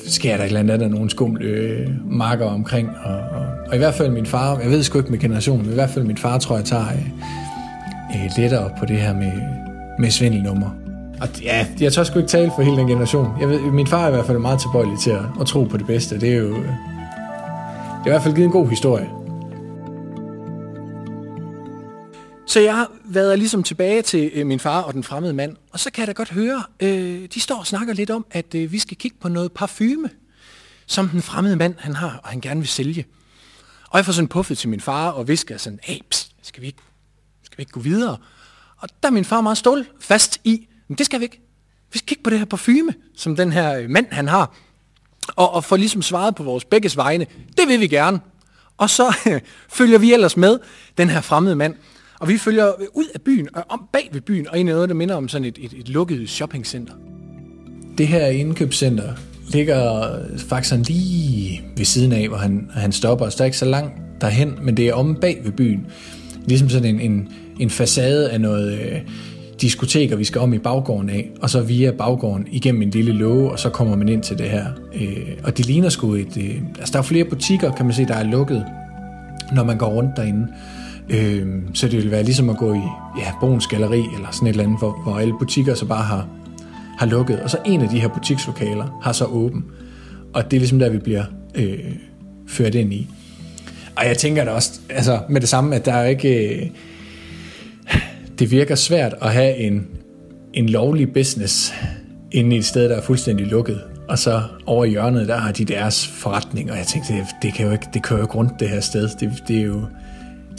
sker 0.06 0.36
der 0.36 0.44
et 0.44 0.46
eller 0.46 0.60
andet, 0.60 0.80
der 0.80 0.88
nogle 0.88 1.10
skumle 1.10 1.44
øh, 1.44 1.88
marker 2.10 2.46
omkring. 2.46 2.88
Og, 3.04 3.14
og, 3.14 3.46
og, 3.68 3.74
i 3.74 3.78
hvert 3.78 3.94
fald 3.94 4.10
min 4.10 4.26
far, 4.26 4.58
jeg 4.58 4.70
ved 4.70 4.82
sgu 4.82 4.98
ikke 4.98 5.10
med 5.10 5.18
generationen, 5.18 5.62
men 5.62 5.70
i 5.70 5.74
hvert 5.74 5.90
fald 5.90 6.04
min 6.04 6.16
far, 6.16 6.38
tror 6.38 6.56
jeg, 6.56 6.64
tager 6.64 6.86
øh, 6.86 8.24
øh, 8.24 8.30
lettere 8.38 8.70
på 8.78 8.86
det 8.86 8.96
her 8.96 9.14
med, 9.14 9.32
med 9.98 10.10
svindelnummer. 10.10 10.70
Og 11.20 11.28
ja, 11.42 11.66
jeg 11.80 11.92
tør 11.92 12.02
sgu 12.02 12.18
ikke 12.18 12.28
tale 12.28 12.52
for 12.56 12.62
hele 12.62 12.76
den 12.76 12.86
generation. 12.86 13.28
Jeg 13.40 13.48
ved, 13.48 13.60
min 13.60 13.86
far 13.86 14.04
er 14.04 14.08
i 14.08 14.10
hvert 14.10 14.26
fald 14.26 14.38
meget 14.38 14.60
tilbøjelig 14.60 14.98
til 14.98 15.10
at, 15.10 15.24
at 15.40 15.46
tro 15.46 15.64
på 15.64 15.76
det 15.76 15.86
bedste. 15.86 16.20
Det 16.20 16.32
er 16.32 16.36
jo... 16.36 16.48
Øh, 16.48 16.68
det 18.04 18.10
er 18.10 18.10
i 18.10 18.10
hvert 18.10 18.22
fald 18.22 18.34
givet 18.34 18.46
en 18.46 18.52
god 18.52 18.68
historie. 18.68 19.08
Så 22.52 22.60
jeg 22.60 22.76
har 22.76 22.90
været 23.04 23.38
ligesom 23.38 23.62
tilbage 23.62 24.02
til 24.02 24.30
øh, 24.34 24.46
min 24.46 24.60
far 24.60 24.82
og 24.82 24.94
den 24.94 25.04
fremmede 25.04 25.32
mand, 25.32 25.56
og 25.70 25.80
så 25.80 25.90
kan 25.90 26.00
jeg 26.00 26.06
da 26.06 26.12
godt 26.12 26.30
høre, 26.30 26.64
øh, 26.80 27.28
de 27.34 27.40
står 27.40 27.58
og 27.58 27.66
snakker 27.66 27.94
lidt 27.94 28.10
om, 28.10 28.26
at 28.30 28.54
øh, 28.54 28.72
vi 28.72 28.78
skal 28.78 28.96
kigge 28.96 29.16
på 29.20 29.28
noget 29.28 29.52
parfume, 29.52 30.10
som 30.86 31.08
den 31.08 31.22
fremmede 31.22 31.56
mand 31.56 31.74
han 31.78 31.94
har, 31.94 32.20
og 32.22 32.28
han 32.28 32.40
gerne 32.40 32.60
vil 32.60 32.68
sælge. 32.68 33.06
Og 33.90 33.96
jeg 33.96 34.04
får 34.04 34.12
sådan 34.12 34.28
puffet 34.28 34.58
til 34.58 34.68
min 34.68 34.80
far 34.80 35.10
og 35.10 35.28
visker 35.28 35.56
sådan, 35.56 35.78
hey, 35.82 35.98
pst, 36.10 36.32
skal 36.42 36.62
vi 36.62 36.66
ikke, 36.66 36.82
skal 37.42 37.58
vi 37.58 37.62
ikke 37.62 37.72
gå 37.72 37.80
videre? 37.80 38.16
Og 38.78 38.88
der 39.02 39.08
er 39.08 39.12
min 39.12 39.24
far 39.24 39.40
meget 39.40 39.58
stål 39.58 39.86
fast 40.00 40.40
i, 40.44 40.68
men 40.88 40.98
det 40.98 41.06
skal 41.06 41.20
vi 41.20 41.24
ikke. 41.24 41.40
Vi 41.92 41.98
skal 41.98 42.06
kigge 42.06 42.22
på 42.22 42.30
det 42.30 42.38
her 42.38 42.46
parfume, 42.46 42.94
som 43.16 43.36
den 43.36 43.52
her 43.52 43.78
øh, 43.78 43.90
mand 43.90 44.06
han 44.10 44.28
har. 44.28 44.54
Og, 45.36 45.52
og 45.52 45.64
får 45.64 45.76
ligesom 45.76 46.02
svaret 46.02 46.34
på 46.34 46.42
vores 46.42 46.64
begges 46.64 46.96
vegne, 46.96 47.26
det 47.56 47.68
vil 47.68 47.80
vi 47.80 47.86
gerne. 47.88 48.20
Og 48.76 48.90
så 48.90 49.16
øh, 49.26 49.40
følger 49.78 49.98
vi 49.98 50.12
ellers 50.12 50.36
med 50.36 50.58
den 50.98 51.10
her 51.10 51.20
fremmede 51.20 51.56
mand. 51.56 51.74
Og 52.22 52.28
vi 52.28 52.38
følger 52.38 52.72
ud 52.94 53.04
af 53.14 53.20
byen, 53.20 53.48
og 53.54 53.64
om 53.68 53.84
bag 53.92 54.08
ved 54.12 54.20
byen, 54.20 54.48
og 54.48 54.58
ind 54.58 54.68
i 54.68 54.72
noget, 54.72 54.88
der 54.88 54.94
minder 54.94 55.14
om 55.14 55.28
sådan 55.28 55.44
et, 55.44 55.58
et, 55.60 55.72
et 55.78 55.88
lukket 55.88 56.28
shoppingcenter. 56.30 56.92
Det 57.98 58.08
her 58.08 58.26
indkøbscenter 58.26 59.12
ligger 59.48 60.08
faktisk 60.38 60.88
lige 60.88 61.62
ved 61.76 61.84
siden 61.84 62.12
af, 62.12 62.28
hvor 62.28 62.36
han, 62.36 62.70
han 62.74 62.92
stopper. 62.92 63.28
Så 63.28 63.36
der 63.38 63.42
er 63.42 63.46
ikke 63.46 63.58
så 63.58 63.64
langt 63.64 63.92
derhen, 64.20 64.54
men 64.62 64.76
det 64.76 64.88
er 64.88 64.94
om 64.94 65.14
bag 65.20 65.40
ved 65.44 65.52
byen. 65.52 65.86
Ligesom 66.46 66.68
sådan 66.68 66.94
en, 66.94 67.00
en, 67.00 67.28
en 67.60 67.70
facade 67.70 68.30
af 68.30 68.40
noget 68.40 68.80
øh, 68.80 69.00
diskoteker, 69.60 70.16
vi 70.16 70.24
skal 70.24 70.40
om 70.40 70.54
i 70.54 70.58
baggården 70.58 71.10
af, 71.10 71.30
og 71.40 71.50
så 71.50 71.60
via 71.60 71.90
baggården 71.90 72.46
igennem 72.50 72.82
en 72.82 72.90
lille 72.90 73.12
låge, 73.12 73.50
og 73.50 73.58
så 73.58 73.68
kommer 73.68 73.96
man 73.96 74.08
ind 74.08 74.22
til 74.22 74.38
det 74.38 74.50
her. 74.50 74.66
Øh, 74.94 75.26
og 75.44 75.58
det 75.58 75.66
ligner 75.66 75.88
sgu 75.88 76.14
et... 76.14 76.36
Øh, 76.36 76.62
altså 76.78 76.92
der 76.92 76.98
er 76.98 77.02
flere 77.02 77.24
butikker, 77.24 77.72
kan 77.72 77.86
man 77.86 77.94
se, 77.94 78.04
der 78.04 78.14
er 78.14 78.24
lukket, 78.24 78.64
når 79.54 79.64
man 79.64 79.78
går 79.78 79.88
rundt 79.88 80.16
derinde. 80.16 80.48
Øh, 81.10 81.46
så 81.74 81.88
det 81.88 82.02
vil 82.02 82.10
være 82.10 82.22
ligesom 82.22 82.50
at 82.50 82.56
gå 82.56 82.74
i 82.74 82.82
ja, 83.18 83.32
Bogens 83.40 83.66
Galeri 83.66 84.02
eller 84.14 84.28
sådan 84.32 84.48
et 84.48 84.50
eller 84.50 84.64
andet, 84.64 84.78
hvor, 84.78 85.02
hvor 85.02 85.18
alle 85.18 85.34
butikker 85.38 85.74
så 85.74 85.86
bare 85.86 86.02
har, 86.02 86.28
har 86.98 87.06
lukket. 87.06 87.40
Og 87.40 87.50
så 87.50 87.58
en 87.66 87.80
af 87.80 87.88
de 87.88 88.00
her 88.00 88.08
butikslokaler 88.08 88.98
har 89.02 89.12
så 89.12 89.24
åben. 89.24 89.64
Og 90.34 90.50
det 90.50 90.56
er 90.56 90.60
ligesom 90.60 90.78
der, 90.78 90.88
vi 90.88 90.98
bliver 90.98 91.24
øh, 91.54 91.78
ført 92.48 92.74
ind 92.74 92.92
i. 92.92 93.08
Og 93.96 94.06
jeg 94.06 94.18
tænker 94.18 94.44
da 94.44 94.50
også 94.50 94.80
altså, 94.88 95.20
med 95.28 95.40
det 95.40 95.48
samme, 95.48 95.76
at 95.76 95.84
der 95.84 95.92
er 95.92 96.06
ikke... 96.06 96.56
Øh, 96.56 96.66
det 98.38 98.50
virker 98.50 98.74
svært 98.74 99.14
at 99.20 99.32
have 99.32 99.56
en, 99.56 99.86
en 100.54 100.68
lovlig 100.68 101.12
business 101.12 101.74
inde 102.32 102.56
i 102.56 102.58
et 102.58 102.64
sted, 102.64 102.88
der 102.88 102.96
er 102.96 103.02
fuldstændig 103.02 103.46
lukket. 103.46 103.80
Og 104.08 104.18
så 104.18 104.42
over 104.66 104.84
i 104.84 104.90
hjørnet, 104.90 105.28
der 105.28 105.36
har 105.36 105.52
de 105.52 105.64
deres 105.64 106.06
forretning, 106.06 106.70
og 106.70 106.76
jeg 106.78 106.86
tænkte, 106.86 107.12
det, 107.12 107.26
det 107.42 107.54
kan 107.54 107.66
jo 107.66 107.72
ikke, 107.72 107.86
det 107.94 108.02
kører 108.02 108.18
jo 108.18 108.24
ikke 108.24 108.34
rundt 108.34 108.60
det 108.60 108.68
her 108.68 108.80
sted. 108.80 109.08
Det, 109.20 109.42
det 109.48 109.58
er 109.58 109.62
jo, 109.62 109.80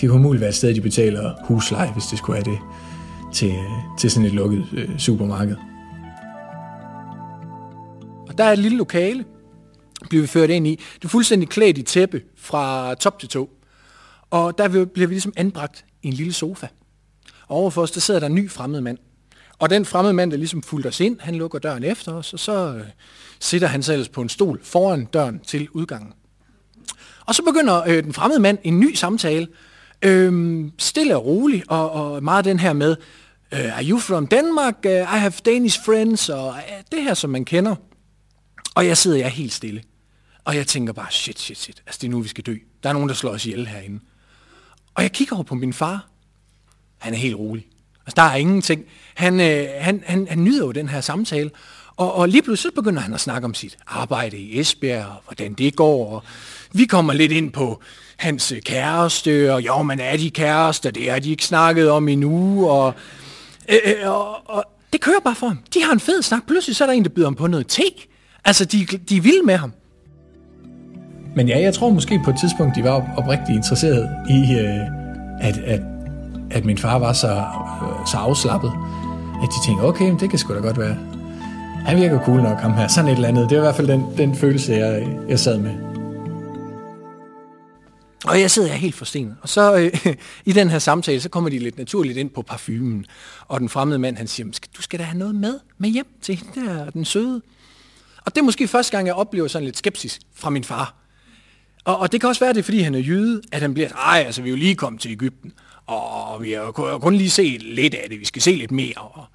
det 0.01 0.09
kunne 0.09 0.21
muligt 0.21 0.41
være 0.41 0.49
et 0.49 0.55
sted, 0.55 0.75
de 0.75 0.81
betaler 0.81 1.33
husleje, 1.43 1.91
hvis 1.91 2.05
det 2.05 2.17
skulle 2.17 2.35
være 2.35 2.53
det, 2.53 2.59
til, 3.33 3.53
til 3.99 4.11
sådan 4.11 4.25
et 4.25 4.33
lukket 4.33 4.65
øh, 4.73 4.99
supermarked. 4.99 5.55
Og 8.27 8.37
der 8.37 8.43
er 8.43 8.51
et 8.51 8.59
lille 8.59 8.77
lokale, 8.77 9.25
bliver 10.09 10.21
vi 10.21 10.27
ført 10.27 10.49
ind 10.49 10.67
i. 10.67 10.79
Det 10.95 11.05
er 11.05 11.09
fuldstændig 11.09 11.49
klædt 11.49 11.77
i 11.77 11.81
tæppe 11.81 12.21
fra 12.37 12.95
top 12.95 13.19
til 13.19 13.29
tå. 13.29 13.49
Og 14.29 14.57
der 14.57 14.67
bliver 14.67 15.07
vi 15.07 15.13
ligesom 15.13 15.33
anbragt 15.35 15.85
i 16.03 16.07
en 16.07 16.13
lille 16.13 16.33
sofa. 16.33 16.67
Og 17.47 17.57
overfor 17.57 17.81
os, 17.81 17.91
der 17.91 17.99
sidder 17.99 18.19
der 18.19 18.27
en 18.27 18.35
ny 18.35 18.49
fremmed 18.49 18.81
mand. 18.81 18.97
Og 19.59 19.69
den 19.69 19.85
fremmede 19.85 20.13
mand, 20.13 20.31
der 20.31 20.37
ligesom 20.37 20.63
fulgte 20.63 20.87
os 20.87 20.99
ind, 20.99 21.19
han 21.19 21.35
lukker 21.35 21.59
døren 21.59 21.83
efter 21.83 22.13
os, 22.13 22.33
og 22.33 22.39
så 22.39 22.75
øh, 22.75 22.83
sidder 23.39 23.67
han 23.67 23.83
selv 23.83 24.09
på 24.09 24.21
en 24.21 24.29
stol 24.29 24.59
foran 24.63 25.05
døren 25.05 25.39
til 25.39 25.67
udgangen. 25.71 26.13
Og 27.25 27.35
så 27.35 27.43
begynder 27.43 27.83
øh, 27.87 28.03
den 28.03 28.13
fremmede 28.13 28.39
mand 28.39 28.57
en 28.63 28.79
ny 28.79 28.93
samtale, 28.93 29.47
Øhm, 30.03 30.71
stille 30.77 31.15
og 31.15 31.25
rolig, 31.25 31.63
og, 31.67 31.91
og 31.91 32.23
meget 32.23 32.45
den 32.45 32.59
her 32.59 32.73
med, 32.73 32.95
uh, 33.51 33.77
are 33.77 33.85
you 33.85 33.99
from 33.99 34.27
Denmark? 34.27 34.75
Uh, 34.85 34.91
I 34.91 35.19
have 35.19 35.33
Danish 35.45 35.79
friends, 35.85 36.29
og 36.29 36.47
uh, 36.47 36.55
det 36.91 37.03
her, 37.03 37.13
som 37.13 37.29
man 37.29 37.45
kender. 37.45 37.75
Og 38.75 38.87
jeg 38.87 38.97
sidder 38.97 39.17
jeg 39.17 39.29
helt 39.29 39.53
stille. 39.53 39.83
Og 40.45 40.55
jeg 40.55 40.67
tænker 40.67 40.93
bare, 40.93 41.11
shit, 41.11 41.39
shit, 41.39 41.57
shit, 41.57 41.83
altså 41.87 41.99
det 42.01 42.07
er 42.07 42.11
nu, 42.11 42.19
vi 42.19 42.27
skal 42.27 42.43
dø. 42.43 42.55
Der 42.83 42.89
er 42.89 42.93
nogen, 42.93 43.09
der 43.09 43.15
slår 43.15 43.31
os 43.31 43.45
ihjel 43.45 43.67
herinde. 43.67 43.99
Og 44.95 45.03
jeg 45.03 45.11
kigger 45.11 45.35
over 45.35 45.43
på 45.43 45.55
min 45.55 45.73
far. 45.73 46.07
Han 46.97 47.13
er 47.13 47.17
helt 47.17 47.35
rolig. 47.35 47.67
Altså, 48.05 48.13
der 48.15 48.21
er 48.21 48.35
ingenting. 48.35 48.85
Han, 49.15 49.39
øh, 49.39 49.67
han, 49.79 50.03
han, 50.05 50.27
han 50.29 50.43
nyder 50.43 50.65
jo 50.65 50.71
den 50.71 50.89
her 50.89 51.01
samtale. 51.01 51.51
Og, 51.95 52.13
og 52.13 52.29
lige 52.29 52.41
pludselig 52.41 52.71
så 52.71 52.75
begynder 52.75 53.01
han 53.01 53.13
at 53.13 53.19
snakke 53.19 53.45
om 53.45 53.53
sit 53.53 53.77
arbejde 53.87 54.37
i 54.37 54.59
Esbjerg, 54.59 55.05
og 55.05 55.21
hvordan 55.25 55.53
det 55.53 55.75
går. 55.75 56.15
Og 56.15 56.23
vi 56.71 56.85
kommer 56.85 57.13
lidt 57.13 57.31
ind 57.31 57.51
på 57.51 57.81
hans 58.17 58.51
øh, 58.51 58.61
kæreste, 58.61 59.53
og 59.53 59.65
jo, 59.65 59.81
men 59.81 59.99
er 59.99 60.17
de 60.17 60.29
kærester? 60.29 60.91
Det 60.91 61.11
har 61.11 61.19
de 61.19 61.31
ikke 61.31 61.45
snakket 61.45 61.91
om 61.91 62.07
endnu. 62.07 62.69
Og, 62.69 62.93
øh, 63.69 63.77
øh, 63.85 64.09
og, 64.11 64.49
og 64.49 64.63
det 64.93 65.01
kører 65.01 65.19
bare 65.23 65.35
for 65.35 65.47
ham. 65.47 65.59
De 65.73 65.83
har 65.83 65.93
en 65.93 65.99
fed 65.99 66.21
snak. 66.21 66.47
Pludselig 66.47 66.75
så 66.75 66.83
er 66.83 66.87
der 66.87 66.93
en, 66.93 67.03
der 67.03 67.09
byder 67.09 67.27
ham 67.27 67.35
på 67.35 67.47
noget 67.47 67.67
te. 67.67 67.83
Altså, 68.45 68.65
de, 68.65 68.85
de 69.09 69.17
er 69.17 69.21
vilde 69.21 69.45
med 69.45 69.57
ham. 69.57 69.73
Men 71.35 71.47
ja, 71.47 71.59
jeg 71.59 71.73
tror 71.73 71.89
måske 71.89 72.21
på 72.23 72.29
et 72.29 72.39
tidspunkt, 72.39 72.75
de 72.75 72.83
var 72.83 73.13
oprigtigt 73.17 73.55
interesseret 73.55 74.09
i, 74.29 74.53
øh, 74.53 74.79
at, 75.41 75.57
at, 75.57 75.81
at 76.51 76.65
min 76.65 76.77
far 76.77 76.99
var 76.99 77.13
så, 77.13 77.31
øh, 77.31 78.07
så 78.07 78.17
afslappet, 78.17 78.71
at 79.43 79.49
de 79.49 79.67
tænkte, 79.67 79.83
okay, 79.83 80.13
det 80.19 80.29
kan 80.29 80.39
sgu 80.39 80.53
da 80.53 80.59
godt 80.59 80.79
være. 80.79 80.97
Han 81.85 81.97
virker 81.97 82.19
cool 82.19 82.41
nok, 82.41 82.57
ham 82.57 82.73
her. 82.73 82.87
Sådan 82.87 83.09
et 83.09 83.15
eller 83.15 83.27
andet. 83.27 83.49
Det 83.49 83.57
var 83.57 83.63
i 83.63 83.65
hvert 83.65 83.75
fald 83.75 83.87
den, 83.87 84.05
den 84.17 84.35
følelse, 84.35 84.73
jeg, 84.73 85.07
jeg 85.29 85.39
sad 85.39 85.57
med. 85.57 85.92
Og 88.23 88.41
jeg 88.41 88.51
sidder 88.51 88.69
her 88.69 88.75
helt 88.75 88.95
forstenet. 88.95 89.35
Og 89.41 89.49
så 89.49 89.75
øh, 89.75 90.15
i 90.45 90.51
den 90.51 90.69
her 90.69 90.79
samtale, 90.79 91.21
så 91.21 91.29
kommer 91.29 91.49
de 91.49 91.59
lidt 91.59 91.77
naturligt 91.77 92.17
ind 92.17 92.29
på 92.29 92.41
parfumen. 92.41 93.05
Og 93.47 93.59
den 93.59 93.69
fremmede 93.69 93.99
mand, 93.99 94.17
han 94.17 94.27
siger, 94.27 94.59
du 94.77 94.81
skal 94.81 94.99
da 94.99 95.03
have 95.03 95.17
noget 95.17 95.35
med, 95.35 95.59
med 95.77 95.89
hjem 95.89 96.07
til 96.21 96.35
hende 96.35 96.61
der, 96.61 96.89
den 96.89 97.05
søde. 97.05 97.41
Og 98.25 98.35
det 98.35 98.41
er 98.41 98.45
måske 98.45 98.67
første 98.67 98.91
gang, 98.91 99.07
jeg 99.07 99.15
oplever 99.15 99.47
sådan 99.47 99.65
lidt 99.65 99.77
skepsis 99.77 100.19
fra 100.35 100.49
min 100.49 100.63
far. 100.63 100.95
Og, 101.83 101.97
og 101.97 102.11
det 102.11 102.21
kan 102.21 102.29
også 102.29 102.39
være, 102.39 102.53
det 102.53 102.59
er, 102.59 102.63
fordi 102.63 102.79
han 102.79 102.95
er 102.95 102.99
jøde, 102.99 103.41
at 103.51 103.61
han 103.61 103.73
bliver, 103.73 103.89
ej, 103.89 104.23
altså 104.25 104.41
vi 104.41 104.49
er 104.49 104.51
jo 104.51 104.57
lige 104.57 104.75
kommet 104.75 105.01
til 105.01 105.11
Ægypten, 105.11 105.53
og 105.85 106.43
vi 106.43 106.51
har 106.51 106.61
jo 106.61 106.99
kun 106.99 107.15
lige 107.15 107.29
set 107.29 107.63
lidt 107.63 107.93
af 107.93 108.09
det, 108.09 108.19
vi 108.19 108.25
skal 108.25 108.41
se 108.41 108.51
lidt 108.51 108.71
mere. 108.71 108.97
Og, 108.97 109.25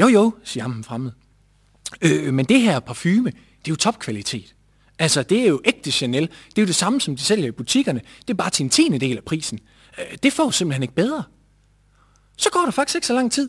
jo 0.00 0.08
jo, 0.08 0.34
siger 0.44 0.62
ham 0.62 0.84
fremmed. 0.84 1.12
Øh, 2.02 2.34
men 2.34 2.44
det 2.44 2.60
her 2.60 2.80
parfume, 2.80 3.30
det 3.30 3.68
er 3.68 3.70
jo 3.70 3.76
topkvalitet. 3.76 4.54
Altså, 4.98 5.22
det 5.22 5.40
er 5.40 5.48
jo 5.48 5.60
ægte 5.64 5.90
Chanel. 5.90 6.22
Det 6.22 6.58
er 6.58 6.62
jo 6.62 6.66
det 6.66 6.74
samme, 6.74 7.00
som 7.00 7.16
de 7.16 7.22
sælger 7.22 7.48
i 7.48 7.50
butikkerne. 7.50 8.00
Det 8.20 8.30
er 8.30 8.34
bare 8.34 8.50
til 8.50 8.64
en 8.64 8.70
tiende 8.70 8.98
del 8.98 9.16
af 9.16 9.24
prisen. 9.24 9.58
Øh, 9.98 10.16
det 10.22 10.32
får 10.32 10.50
simpelthen 10.50 10.82
ikke 10.82 10.94
bedre. 10.94 11.22
Så 12.38 12.50
går 12.50 12.60
der 12.64 12.70
faktisk 12.70 12.94
ikke 12.94 13.06
så 13.06 13.14
lang 13.14 13.32
tid. 13.32 13.48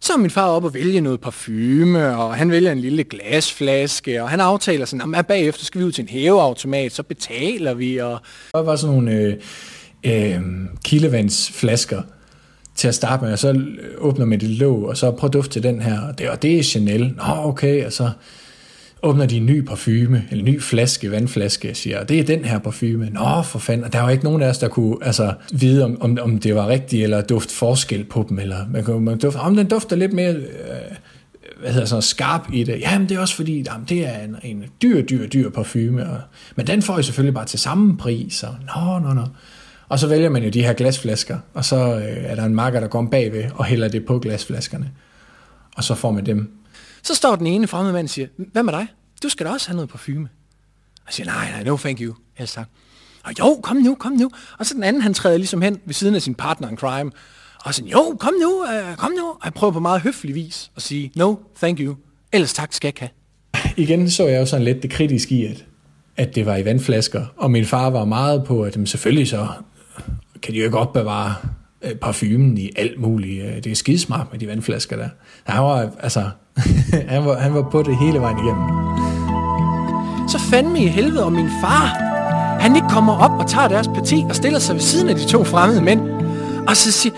Så 0.00 0.12
er 0.12 0.16
min 0.16 0.30
far 0.30 0.46
op 0.46 0.64
og 0.64 0.74
vælge 0.74 1.00
noget 1.00 1.20
parfume, 1.20 2.16
og 2.16 2.34
han 2.34 2.50
vælger 2.50 2.72
en 2.72 2.80
lille 2.80 3.04
glasflaske, 3.04 4.22
og 4.22 4.30
han 4.30 4.40
aftaler 4.40 4.84
sådan, 4.84 5.14
at 5.14 5.26
bagefter 5.26 5.64
skal 5.64 5.80
vi 5.80 5.84
ud 5.84 5.92
til 5.92 6.02
en 6.02 6.08
hæveautomat, 6.08 6.92
så 6.92 7.02
betaler 7.02 7.74
vi. 7.74 7.96
Og... 7.96 8.20
Der 8.52 8.62
var 8.62 8.76
sådan 8.76 8.94
nogle 8.94 9.12
øh, 9.12 9.34
øh, 10.04 10.40
kildevandsflasker 10.84 12.02
til 12.74 12.88
at 12.88 12.94
starte 12.94 13.24
med, 13.24 13.32
og 13.32 13.38
så 13.38 13.64
åbner 13.98 14.26
man 14.26 14.40
det 14.40 14.48
låg, 14.48 14.84
og 14.84 14.96
så 14.96 15.10
prøv 15.10 15.30
duft 15.30 15.50
til 15.50 15.62
den 15.62 15.82
her, 15.82 16.00
og 16.00 16.18
det, 16.18 16.30
og 16.30 16.42
det 16.42 16.58
er 16.58 16.62
Chanel. 16.62 17.14
Nå, 17.16 17.24
okay, 17.24 17.86
og 17.86 17.92
så 17.92 18.10
åbner 19.02 19.26
de 19.26 19.36
en 19.36 19.46
ny 19.46 19.60
parfume, 19.60 20.24
eller 20.30 20.44
en 20.44 20.52
ny 20.52 20.60
flaske, 20.60 21.10
vandflaske, 21.10 21.70
og 21.70 21.76
siger, 21.76 22.04
det 22.04 22.20
er 22.20 22.24
den 22.24 22.44
her 22.44 22.58
parfume. 22.58 23.10
Nå, 23.10 23.42
for 23.42 23.58
fanden. 23.58 23.84
Og 23.84 23.92
der 23.92 24.00
var 24.00 24.10
ikke 24.10 24.24
nogen 24.24 24.42
af 24.42 24.48
os, 24.48 24.58
der 24.58 24.68
kunne 24.68 24.96
altså, 25.02 25.34
vide, 25.52 25.84
om, 25.84 26.02
om, 26.02 26.18
om 26.22 26.38
det 26.38 26.54
var 26.54 26.68
rigtigt, 26.68 27.02
eller 27.02 27.22
duft 27.22 27.50
forskel 27.50 28.04
på 28.04 28.26
dem, 28.28 28.38
eller 28.38 28.66
man 28.72 28.84
kunne, 28.84 29.00
man 29.00 29.18
dufte, 29.18 29.36
om 29.36 29.56
den 29.56 29.68
dufter 29.68 29.96
lidt 29.96 30.12
mere 30.12 30.34
øh, 30.34 30.44
hvad 31.60 31.72
hedder 31.72 31.86
sådan, 31.86 32.02
skarp 32.02 32.46
i 32.52 32.64
det. 32.64 32.80
Jamen, 32.80 33.08
det 33.08 33.16
er 33.16 33.20
også 33.20 33.36
fordi, 33.36 33.62
jamen, 33.62 33.86
det 33.88 34.06
er 34.06 34.18
en, 34.18 34.36
en 34.42 34.64
dyr, 34.82 35.02
dyr, 35.02 35.26
dyr 35.26 35.50
parfume. 35.50 36.10
Og, 36.10 36.20
men 36.56 36.66
den 36.66 36.82
får 36.82 36.98
I 36.98 37.02
selvfølgelig 37.02 37.34
bare 37.34 37.44
til 37.44 37.58
samme 37.58 37.96
pris. 37.96 38.42
Og, 38.42 38.54
nå, 38.76 38.98
nå, 38.98 39.14
nå. 39.14 39.24
Og 39.88 39.98
så 39.98 40.06
vælger 40.06 40.28
man 40.28 40.44
jo 40.44 40.50
de 40.50 40.62
her 40.62 40.72
glasflasker, 40.72 41.38
og 41.54 41.64
så 41.64 41.76
øh, 41.76 42.24
er 42.24 42.34
der 42.34 42.44
en 42.44 42.54
marker, 42.54 42.80
der 42.80 42.86
går 42.86 43.08
bagved 43.10 43.44
og 43.54 43.64
hælder 43.64 43.88
det 43.88 44.04
på 44.04 44.18
glasflaskerne. 44.18 44.90
Og 45.76 45.84
så 45.84 45.94
får 45.94 46.10
man 46.10 46.26
dem. 46.26 46.59
Så 47.02 47.14
står 47.14 47.36
den 47.36 47.46
ene 47.46 47.66
fremmede 47.66 47.92
mand 47.92 48.06
og 48.06 48.10
siger, 48.10 48.26
hvad 48.36 48.62
med 48.62 48.72
dig? 48.72 48.86
Du 49.22 49.28
skal 49.28 49.46
da 49.46 49.50
også 49.50 49.68
have 49.68 49.76
noget 49.76 49.90
parfume. 49.90 50.28
Og 50.96 51.02
jeg 51.06 51.14
siger, 51.14 51.26
nej, 51.26 51.50
nej, 51.50 51.64
no 51.64 51.76
thank 51.76 52.00
you. 52.00 52.14
Helst 52.34 52.54
tak. 52.54 52.66
Og 53.24 53.32
jo, 53.38 53.60
kom 53.62 53.76
nu, 53.76 53.94
kom 53.94 54.12
nu. 54.12 54.30
Og 54.58 54.66
så 54.66 54.74
den 54.74 54.82
anden, 54.82 55.02
han 55.02 55.14
træder 55.14 55.36
ligesom 55.36 55.62
hen 55.62 55.80
ved 55.84 55.94
siden 55.94 56.14
af 56.14 56.22
sin 56.22 56.34
partner 56.34 56.68
in 56.68 56.76
crime. 56.76 57.10
Og 57.64 57.74
så 57.74 57.84
jo, 57.84 58.16
kom 58.20 58.34
nu, 58.40 58.64
øh, 58.64 58.96
kom 58.96 59.12
nu. 59.12 59.26
Og 59.26 59.40
jeg 59.44 59.54
prøver 59.54 59.72
på 59.72 59.80
meget 59.80 60.00
høflig 60.00 60.34
vis 60.34 60.70
at 60.76 60.82
sige, 60.82 61.12
no, 61.16 61.34
thank 61.56 61.80
you. 61.80 61.96
Ellers 62.32 62.52
tak 62.52 62.72
skal 62.72 62.92
jeg 63.00 63.10
have. 63.54 63.72
Igen 63.76 64.10
så 64.10 64.26
jeg 64.26 64.40
jo 64.40 64.46
sådan 64.46 64.64
lidt 64.64 64.82
det 64.82 64.90
kritiske 64.90 65.34
i, 65.34 65.46
at, 65.46 65.64
at 66.16 66.34
det 66.34 66.46
var 66.46 66.56
i 66.56 66.64
vandflasker. 66.64 67.26
Og 67.36 67.50
min 67.50 67.66
far 67.66 67.90
var 67.90 68.04
meget 68.04 68.44
på, 68.44 68.62
at 68.62 68.74
jamen, 68.74 68.86
selvfølgelig 68.86 69.28
så 69.28 69.48
kan 70.42 70.54
de 70.54 70.58
jo 70.58 70.64
ikke 70.64 70.78
opbevare 70.78 71.34
øh, 71.82 71.94
parfumen 71.94 72.58
i 72.58 72.70
alt 72.76 73.00
muligt. 73.00 73.44
Øh, 73.44 73.56
det 73.56 73.66
er 73.66 73.74
skidesmart 73.74 74.26
med 74.30 74.40
de 74.40 74.46
vandflasker 74.46 74.96
der. 74.96 75.08
Han 75.44 75.62
var, 75.62 75.90
altså, 76.00 76.30
han, 77.08 77.24
var, 77.24 77.38
han 77.38 77.54
var 77.54 77.70
på 77.70 77.82
det 77.82 77.98
hele 77.98 78.20
vejen 78.20 78.38
igennem. 78.38 78.68
Så 80.28 80.38
fandme 80.38 80.80
i 80.80 80.86
helvede 80.86 81.24
om 81.24 81.32
min 81.32 81.48
far, 81.62 81.86
han 82.60 82.76
ikke 82.76 82.88
kommer 82.88 83.18
op 83.18 83.30
og 83.30 83.50
tager 83.50 83.68
deres 83.68 83.88
parti 83.88 84.24
og 84.28 84.36
stiller 84.36 84.58
sig 84.58 84.74
ved 84.74 84.82
siden 84.82 85.08
af 85.08 85.14
de 85.14 85.26
to 85.26 85.44
fremmede 85.44 85.82
mænd. 85.82 86.00
Og 86.68 86.76
så 86.76 86.92
siger, 86.92 87.14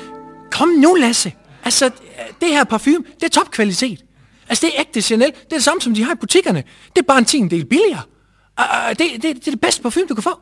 kom 0.51 0.68
nu 0.68 0.94
Lasse, 0.94 1.33
altså 1.64 1.90
det 2.40 2.48
her 2.48 2.64
parfume, 2.64 3.05
det 3.20 3.22
er 3.22 3.29
topkvalitet. 3.29 4.05
Altså 4.48 4.66
det 4.66 4.75
er 4.75 4.81
ægte 4.81 5.03
Chanel, 5.03 5.29
det 5.29 5.53
er 5.53 5.57
det 5.57 5.64
samme 5.64 5.81
som 5.81 5.94
de 5.94 6.05
har 6.05 6.12
i 6.12 6.16
butikkerne. 6.20 6.64
Det 6.96 6.98
er 6.98 7.07
bare 7.07 7.18
en 7.18 7.25
tiende 7.25 7.51
del 7.51 7.64
billigere. 7.64 8.03
og 8.57 8.98
det, 8.98 8.98
det, 8.98 9.22
det 9.22 9.46
er 9.46 9.51
det 9.51 9.61
bedste 9.61 9.83
parfume, 9.83 10.07
du 10.07 10.14
kan 10.14 10.22
få. 10.22 10.40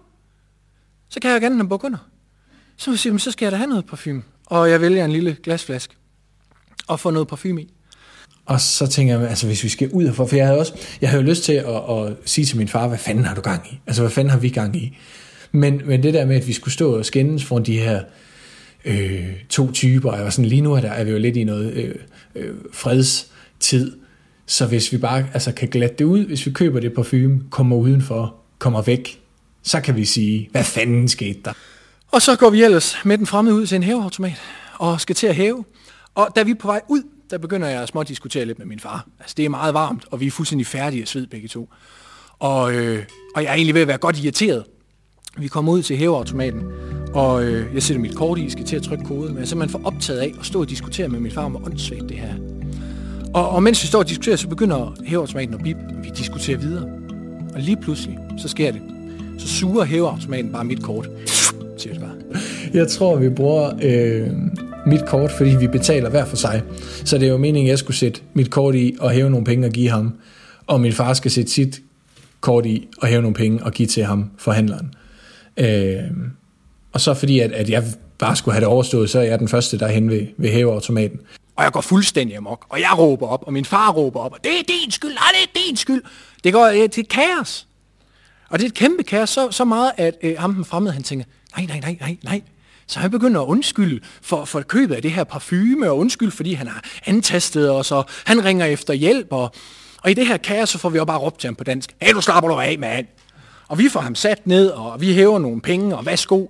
Så 1.11 1.20
kan 1.20 1.30
jeg 1.30 1.42
jo 1.42 1.46
gerne 1.46 1.68
have 1.68 1.85
under. 1.85 1.98
Så 2.80 2.96
siger 2.96 3.18
så 3.18 3.30
skal 3.30 3.46
jeg 3.46 3.52
da 3.52 3.56
have 3.56 3.68
noget 3.68 3.86
parfume. 3.86 4.22
Og 4.46 4.70
jeg 4.70 4.80
vælger 4.80 5.04
en 5.04 5.12
lille 5.12 5.36
glasflaske 5.42 5.94
og 6.86 7.00
få 7.00 7.10
noget 7.10 7.28
parfume 7.28 7.62
i. 7.62 7.72
Og 8.46 8.60
så 8.60 8.86
tænker 8.86 9.18
jeg, 9.18 9.28
altså 9.28 9.46
hvis 9.46 9.64
vi 9.64 9.68
skal 9.68 9.90
ud 9.90 10.04
herfor, 10.04 10.26
for 10.26 10.36
jeg 10.36 10.46
havde 10.46 10.58
også, 10.58 10.72
jeg 11.00 11.10
havde 11.10 11.22
jo 11.22 11.28
lyst 11.28 11.44
til 11.44 11.52
at, 11.52 11.66
at, 11.68 12.16
sige 12.24 12.44
til 12.44 12.56
min 12.56 12.68
far, 12.68 12.88
hvad 12.88 12.98
fanden 12.98 13.24
har 13.24 13.34
du 13.34 13.40
gang 13.40 13.66
i? 13.72 13.80
Altså 13.86 14.02
hvad 14.02 14.10
fanden 14.10 14.30
har 14.30 14.38
vi 14.38 14.48
gang 14.48 14.76
i? 14.76 14.98
Men, 15.52 15.82
men 15.84 16.02
det 16.02 16.14
der 16.14 16.24
med, 16.24 16.36
at 16.36 16.46
vi 16.46 16.52
skulle 16.52 16.74
stå 16.74 16.98
og 16.98 17.06
skændes 17.06 17.44
foran 17.44 17.64
de 17.64 17.78
her 17.78 18.02
øh, 18.84 19.32
to 19.48 19.72
typer, 19.72 20.14
jeg 20.14 20.24
var 20.24 20.30
sådan, 20.30 20.48
lige 20.48 20.62
nu 20.62 20.72
er, 20.72 20.80
der, 20.80 20.90
er 20.90 21.04
vi 21.04 21.10
jo 21.10 21.18
lidt 21.18 21.36
i 21.36 21.44
noget 21.44 21.72
øh, 21.72 21.94
øh, 22.34 22.54
fredstid, 22.72 23.92
så 24.46 24.66
hvis 24.66 24.92
vi 24.92 24.98
bare 24.98 25.26
altså, 25.32 25.52
kan 25.52 25.68
glatte 25.68 25.96
det 25.98 26.04
ud, 26.04 26.26
hvis 26.26 26.46
vi 26.46 26.50
køber 26.50 26.80
det 26.80 26.94
parfume, 26.94 27.40
kommer 27.50 27.76
udenfor, 27.76 28.34
kommer 28.58 28.82
væk, 28.82 29.20
så 29.62 29.80
kan 29.80 29.96
vi 29.96 30.04
sige, 30.04 30.48
hvad 30.52 30.64
fanden 30.64 31.08
skete 31.08 31.40
der? 31.44 31.52
Og 32.12 32.22
så 32.22 32.36
går 32.36 32.50
vi 32.50 32.62
ellers 32.62 32.96
med 33.04 33.18
den 33.18 33.26
fremmede 33.26 33.56
ud 33.56 33.66
til 33.66 33.76
en 33.76 33.82
hæveautomat 33.82 34.40
og 34.78 35.00
skal 35.00 35.16
til 35.16 35.26
at 35.26 35.34
hæve. 35.34 35.64
Og 36.14 36.28
da 36.36 36.42
vi 36.42 36.50
er 36.50 36.54
på 36.54 36.66
vej 36.66 36.80
ud, 36.88 37.02
der 37.30 37.38
begynder 37.38 37.68
jeg 37.68 37.82
at 37.82 37.88
små 37.88 38.02
diskutere 38.02 38.44
lidt 38.44 38.58
med 38.58 38.66
min 38.66 38.80
far. 38.80 39.06
Altså 39.20 39.34
det 39.36 39.44
er 39.44 39.48
meget 39.48 39.74
varmt, 39.74 40.04
og 40.10 40.20
vi 40.20 40.26
er 40.26 40.30
fuldstændig 40.30 40.66
færdige 40.66 41.02
af 41.02 41.08
sved 41.08 41.26
begge 41.26 41.48
to. 41.48 41.68
Og, 42.38 42.74
øh, 42.74 43.04
og 43.34 43.42
jeg 43.42 43.50
er 43.50 43.54
egentlig 43.54 43.74
ved 43.74 43.82
at 43.82 43.88
være 43.88 43.98
godt 43.98 44.18
irriteret. 44.18 44.64
Vi 45.38 45.48
kommer 45.48 45.72
ud 45.72 45.82
til 45.82 45.96
hæveautomaten, 45.96 46.62
og 47.14 47.44
øh, 47.44 47.74
jeg 47.74 47.82
sætter 47.82 48.00
mit 48.00 48.16
kort 48.16 48.38
i, 48.38 48.50
skal 48.50 48.64
til 48.64 48.76
at 48.76 48.82
trykke 48.82 49.04
koden, 49.04 49.28
men 49.28 49.36
jeg 49.36 49.42
er 49.42 49.46
simpelthen 49.46 49.80
for 49.80 49.88
optaget 49.88 50.18
af 50.20 50.34
at 50.40 50.46
stå 50.46 50.60
og 50.60 50.68
diskutere 50.68 51.08
med 51.08 51.20
min 51.20 51.32
far 51.32 51.44
om, 51.44 51.50
hvor 51.50 51.66
åndssvagt 51.66 52.08
det 52.08 52.16
her 52.16 52.34
og, 53.34 53.48
og 53.48 53.62
mens 53.62 53.82
vi 53.82 53.86
står 53.86 53.98
og 53.98 54.08
diskuterer, 54.08 54.36
så 54.36 54.48
begynder 54.48 54.94
hæveautomaten 55.06 55.54
at 55.54 55.62
bip. 55.62 55.76
Vi 56.02 56.10
diskuterer 56.16 56.58
videre. 56.58 56.84
Og 57.54 57.60
lige 57.60 57.76
pludselig, 57.76 58.18
så 58.38 58.48
sker 58.48 58.72
det. 58.72 58.82
Så 59.38 59.48
suger 59.48 59.84
hæveautomaten 59.84 60.52
bare 60.52 60.64
mit 60.64 60.82
kort. 60.82 61.08
Siger 61.80 61.92
det 61.92 62.02
bare. 62.02 62.42
Jeg 62.74 62.88
tror, 62.88 63.16
vi 63.16 63.28
bruger 63.28 63.72
øh, 63.82 64.28
mit 64.86 65.06
kort, 65.06 65.32
fordi 65.32 65.56
vi 65.56 65.66
betaler 65.66 66.10
hver 66.10 66.24
for 66.24 66.36
sig. 66.36 66.62
Så 67.04 67.18
det 67.18 67.26
er 67.26 67.30
jo 67.30 67.36
meningen, 67.36 67.68
at 67.68 67.70
jeg 67.70 67.78
skulle 67.78 67.96
sætte 67.96 68.20
mit 68.34 68.50
kort 68.50 68.74
i 68.74 68.96
og 69.00 69.10
hæve 69.10 69.30
nogle 69.30 69.44
penge 69.44 69.66
og 69.66 69.72
give 69.72 69.90
ham. 69.90 70.14
Og 70.66 70.80
min 70.80 70.92
far 70.92 71.12
skal 71.12 71.30
sætte 71.30 71.50
sit 71.50 71.80
kort 72.40 72.66
i 72.66 72.88
og 72.98 73.08
hæve 73.08 73.22
nogle 73.22 73.34
penge 73.34 73.64
og 73.64 73.72
give 73.72 73.88
til 73.88 74.04
ham, 74.04 74.30
forhandleren. 74.38 74.94
Øh, 75.56 76.10
og 76.92 77.00
så 77.00 77.14
fordi, 77.14 77.40
at, 77.40 77.52
at 77.52 77.70
jeg 77.70 77.84
bare 78.18 78.36
skulle 78.36 78.52
have 78.52 78.60
det 78.60 78.68
overstået, 78.68 79.10
så 79.10 79.18
er 79.18 79.22
jeg 79.22 79.38
den 79.38 79.48
første, 79.48 79.78
der 79.78 79.86
er 79.86 79.92
hen 79.92 80.10
ved, 80.10 80.26
ved 80.36 80.50
hæveautomaten. 80.50 81.20
Og 81.56 81.64
jeg 81.64 81.72
går 81.72 81.80
fuldstændig 81.80 82.36
amok, 82.36 82.66
og 82.68 82.80
jeg 82.80 82.98
råber 82.98 83.26
op, 83.26 83.42
og 83.46 83.52
min 83.52 83.64
far 83.64 83.90
råber 83.92 84.20
op, 84.20 84.32
og 84.32 84.38
det 84.44 84.52
er 84.52 84.62
din 84.62 84.90
skyld, 84.90 85.10
nej, 85.10 85.28
det 85.32 85.60
er 85.60 85.66
din 85.66 85.76
skyld. 85.76 86.02
Det 86.44 86.52
går 86.52 86.82
øh, 86.82 86.90
til 86.90 87.06
kaos. 87.06 87.66
Og 88.50 88.58
det 88.58 88.64
er 88.64 88.68
et 88.68 88.74
kæmpe 88.74 89.02
kaos, 89.02 89.30
så, 89.30 89.50
så 89.50 89.64
meget, 89.64 89.92
at 89.96 90.14
øh, 90.22 90.38
ham 90.38 90.54
den 90.54 90.64
fremmede, 90.64 90.94
han 90.94 91.02
tænker, 91.02 91.24
nej, 91.56 91.66
nej, 91.66 91.80
nej, 91.80 91.96
nej, 92.00 92.16
nej. 92.24 92.42
Så 92.86 93.00
han 93.00 93.10
begynder 93.10 93.40
at 93.40 93.46
undskylde 93.46 94.00
for, 94.22 94.44
for 94.44 94.60
købet 94.60 94.94
af 94.94 95.02
det 95.02 95.10
her 95.10 95.24
parfume, 95.24 95.90
og 95.90 95.98
undskyld, 95.98 96.30
fordi 96.30 96.54
han 96.54 96.66
har 96.66 96.84
antastet 97.06 97.70
os, 97.70 97.92
og 97.92 98.04
han 98.24 98.44
ringer 98.44 98.66
efter 98.66 98.94
hjælp, 98.94 99.26
og, 99.30 99.52
og 100.02 100.10
i 100.10 100.14
det 100.14 100.26
her 100.26 100.36
kaos, 100.36 100.68
så 100.68 100.78
får 100.78 100.88
vi 100.88 100.98
jo 100.98 101.04
bare 101.04 101.18
råbt 101.18 101.40
til 101.40 101.48
ham 101.48 101.54
på 101.54 101.64
dansk, 101.64 101.94
hey, 102.02 102.12
du 102.12 102.20
slapper 102.20 102.50
du 102.50 102.54
af, 102.54 102.78
mand. 102.78 103.06
Og 103.68 103.78
vi 103.78 103.88
får 103.88 104.00
ham 104.00 104.14
sat 104.14 104.46
ned, 104.46 104.68
og 104.68 105.00
vi 105.00 105.12
hæver 105.12 105.38
nogle 105.38 105.60
penge, 105.60 105.96
og 105.96 106.06
værsgo. 106.06 106.46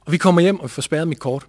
Og 0.00 0.12
vi 0.12 0.16
kommer 0.16 0.40
hjem, 0.40 0.60
og 0.60 0.64
vi 0.64 0.68
får 0.68 0.82
spærret 0.82 1.08
mit 1.08 1.18
kort. 1.18 1.46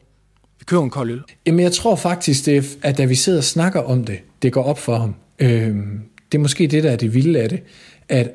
Vi 0.59 0.65
køber 0.65 0.83
en 0.83 0.89
kold 0.89 1.11
øl. 1.11 1.21
Jamen, 1.45 1.59
jeg 1.59 1.71
tror 1.71 1.95
faktisk, 1.95 2.45
det, 2.45 2.77
at 2.81 2.97
da 2.97 3.05
vi 3.05 3.15
sidder 3.15 3.39
og 3.39 3.43
snakker 3.43 3.81
om 3.81 4.03
det, 4.03 4.19
det 4.41 4.53
går 4.53 4.63
op 4.63 4.79
for 4.79 4.97
ham. 4.97 5.15
Øh, 5.39 5.75
det 6.31 6.37
er 6.37 6.39
måske 6.39 6.67
det, 6.67 6.83
der 6.83 6.91
er 6.91 6.95
det 6.95 7.13
vilde 7.13 7.41
af 7.41 7.49
det. 7.49 7.63
At, 8.09 8.31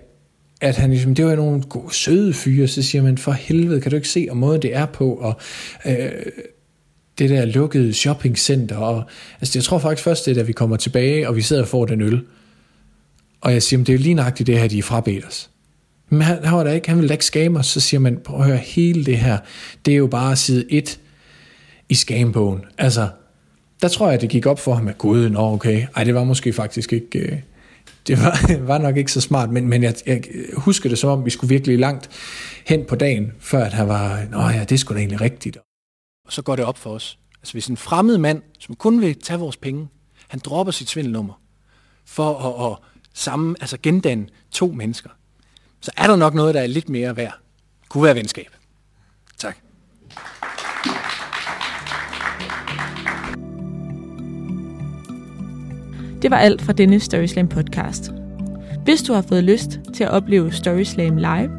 at 0.61 0.77
han 0.77 0.91
ligesom, 0.91 1.15
det 1.15 1.27
var 1.27 1.37
nogle 1.37 1.63
gode, 1.63 1.95
søde 1.95 2.33
fyre, 2.33 2.69
så 2.69 2.83
siger 2.83 3.03
man, 3.03 3.19
for 3.19 3.33
helvede, 3.33 3.81
kan 3.81 3.91
du 3.91 3.97
ikke 3.97 4.09
se, 4.09 4.27
og 4.31 4.37
måde 4.37 4.59
det 4.63 4.77
er 4.77 4.87
på, 4.87 5.15
og 5.15 5.41
øh, 5.87 6.11
det 7.19 7.31
der 7.31 7.45
lukkede 7.45 7.95
shoppingcenter, 7.95 8.77
og 8.77 9.05
altså, 9.41 9.59
jeg 9.59 9.65
tror 9.65 9.79
faktisk 9.79 10.05
først, 10.05 10.27
det 10.27 10.31
er, 10.31 10.35
da 10.35 10.43
vi 10.43 10.53
kommer 10.53 10.77
tilbage, 10.77 11.29
og 11.29 11.37
vi 11.37 11.43
sidder 11.43 11.63
og 11.63 11.69
får 11.69 11.85
den 11.85 12.01
øl, 12.01 12.23
og 13.41 13.53
jeg 13.53 13.63
siger, 13.63 13.85
det 13.85 13.89
er 13.89 13.93
jo 13.93 14.03
lige 14.03 14.15
nøjagtigt 14.15 14.47
det 14.47 14.59
her, 14.59 14.69
de 14.69 14.79
er 14.79 14.83
frabedt 14.83 15.27
os. 15.27 15.51
Men 16.09 16.23
han, 16.23 16.45
han, 16.45 16.57
var 16.57 16.65
der 16.65 16.73
ikke, 16.73 16.89
han 16.89 16.97
ville 16.97 17.09
da 17.09 17.15
ikke 17.15 17.25
skame 17.25 17.59
os, 17.59 17.67
så 17.67 17.81
siger 17.81 18.01
man, 18.01 18.19
prøv 18.25 18.41
at 18.41 18.47
høre, 18.47 18.57
hele 18.57 19.05
det 19.05 19.19
her, 19.19 19.39
det 19.85 19.93
er 19.93 19.99
jo 19.99 20.07
bare 20.07 20.37
side 20.37 20.65
1 20.73 21.01
i 21.89 21.95
skambogen. 21.95 22.61
Altså, 22.79 23.09
der 23.83 23.89
tror 23.89 24.11
jeg, 24.11 24.21
det 24.21 24.29
gik 24.29 24.47
op 24.47 24.59
for 24.59 24.75
ham, 24.75 24.89
at 24.89 24.99
gud, 24.99 25.29
nå 25.29 25.53
okay, 25.53 25.87
ej, 25.97 26.05
det 26.05 26.15
var 26.15 26.25
måske 26.25 26.53
faktisk 26.53 26.93
ikke, 26.93 27.19
øh, 27.19 27.39
det 28.07 28.19
var, 28.19 28.57
var 28.73 28.79
nok 28.79 28.97
ikke 28.97 29.13
så 29.13 29.21
smart, 29.21 29.51
men, 29.51 29.69
men 29.69 29.83
jeg, 29.83 29.95
jeg 30.07 30.23
husker 30.57 30.89
det 30.89 30.99
som 30.99 31.11
om, 31.11 31.25
vi 31.25 31.31
skulle 31.31 31.49
virkelig 31.49 31.79
langt 31.79 32.11
hen 32.67 32.85
på 32.85 32.97
dagen, 32.97 33.33
før 33.41 33.65
at 33.65 33.73
han 33.73 33.89
var, 33.89 34.25
nå 34.31 34.49
ja, 34.49 34.65
det 34.65 34.81
skulle 34.81 34.97
da 34.97 35.01
egentlig 35.01 35.21
rigtigt. 35.21 35.57
Og 36.27 36.33
så 36.33 36.43
går 36.43 36.57
det 36.57 36.65
op 36.65 36.79
for 36.79 36.91
os. 36.91 37.19
Altså 37.43 37.53
hvis 37.53 37.67
en 37.67 37.77
fremmed 37.77 38.19
mand, 38.19 38.43
som 38.59 38.75
kun 38.75 39.01
vil 39.01 39.21
tage 39.21 39.39
vores 39.39 39.57
penge, 39.57 39.89
han 40.29 40.41
dropper 40.45 40.71
sit 40.71 40.89
svindelnummer 40.89 41.41
for 42.05 42.39
at, 42.39 42.73
at 42.73 42.79
sammen, 43.15 43.57
altså 43.61 43.77
gendanne 43.83 44.27
to 44.51 44.67
mennesker, 44.67 45.11
så 45.81 45.91
er 45.97 46.07
der 46.07 46.17
nok 46.17 46.35
noget, 46.35 46.55
der 46.55 46.61
er 46.61 46.67
lidt 46.67 46.89
mere 46.89 47.17
værd. 47.17 47.39
Kunne 47.89 48.05
være 48.05 48.15
venskab. 48.15 48.60
Det 56.23 56.31
var 56.31 56.37
alt 56.37 56.63
fra 56.63 56.73
denne 56.73 57.01
Storyslam 57.01 57.49
podcast. 57.49 58.13
Hvis 58.85 59.03
du 59.03 59.13
har 59.13 59.23
fået 59.23 59.45
lyst 59.45 59.81
til 59.95 60.05
at 60.05 60.11
opleve 60.11 60.53
Storyslam 60.53 61.17
live, 61.17 61.51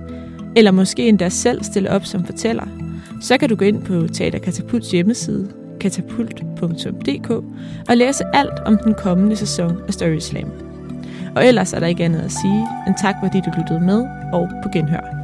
eller 0.55 0.71
måske 0.71 1.07
endda 1.07 1.29
selv 1.29 1.63
stille 1.63 1.89
op 1.89 2.05
som 2.05 2.25
fortæller, 2.25 2.67
så 3.21 3.37
kan 3.37 3.49
du 3.49 3.55
gå 3.55 3.65
ind 3.65 3.83
på 3.83 4.07
Teater 4.07 4.39
Katapults 4.39 4.91
hjemmeside, 4.91 5.51
katapult.dk, 5.79 7.29
og 7.89 7.97
læse 7.97 8.23
alt 8.33 8.59
om 8.65 8.77
den 8.83 8.93
kommende 8.93 9.35
sæson 9.35 9.77
af 9.87 9.93
Storyslam. 9.93 10.51
Og 11.35 11.45
ellers 11.45 11.73
er 11.73 11.79
der 11.79 11.87
ikke 11.87 12.03
andet 12.03 12.19
at 12.19 12.31
sige, 12.31 12.67
end 12.87 12.95
tak 13.01 13.15
fordi 13.23 13.41
du 13.45 13.51
lyttede 13.59 13.79
med, 13.79 14.05
og 14.33 14.49
på 14.63 14.69
genhør. 14.73 15.20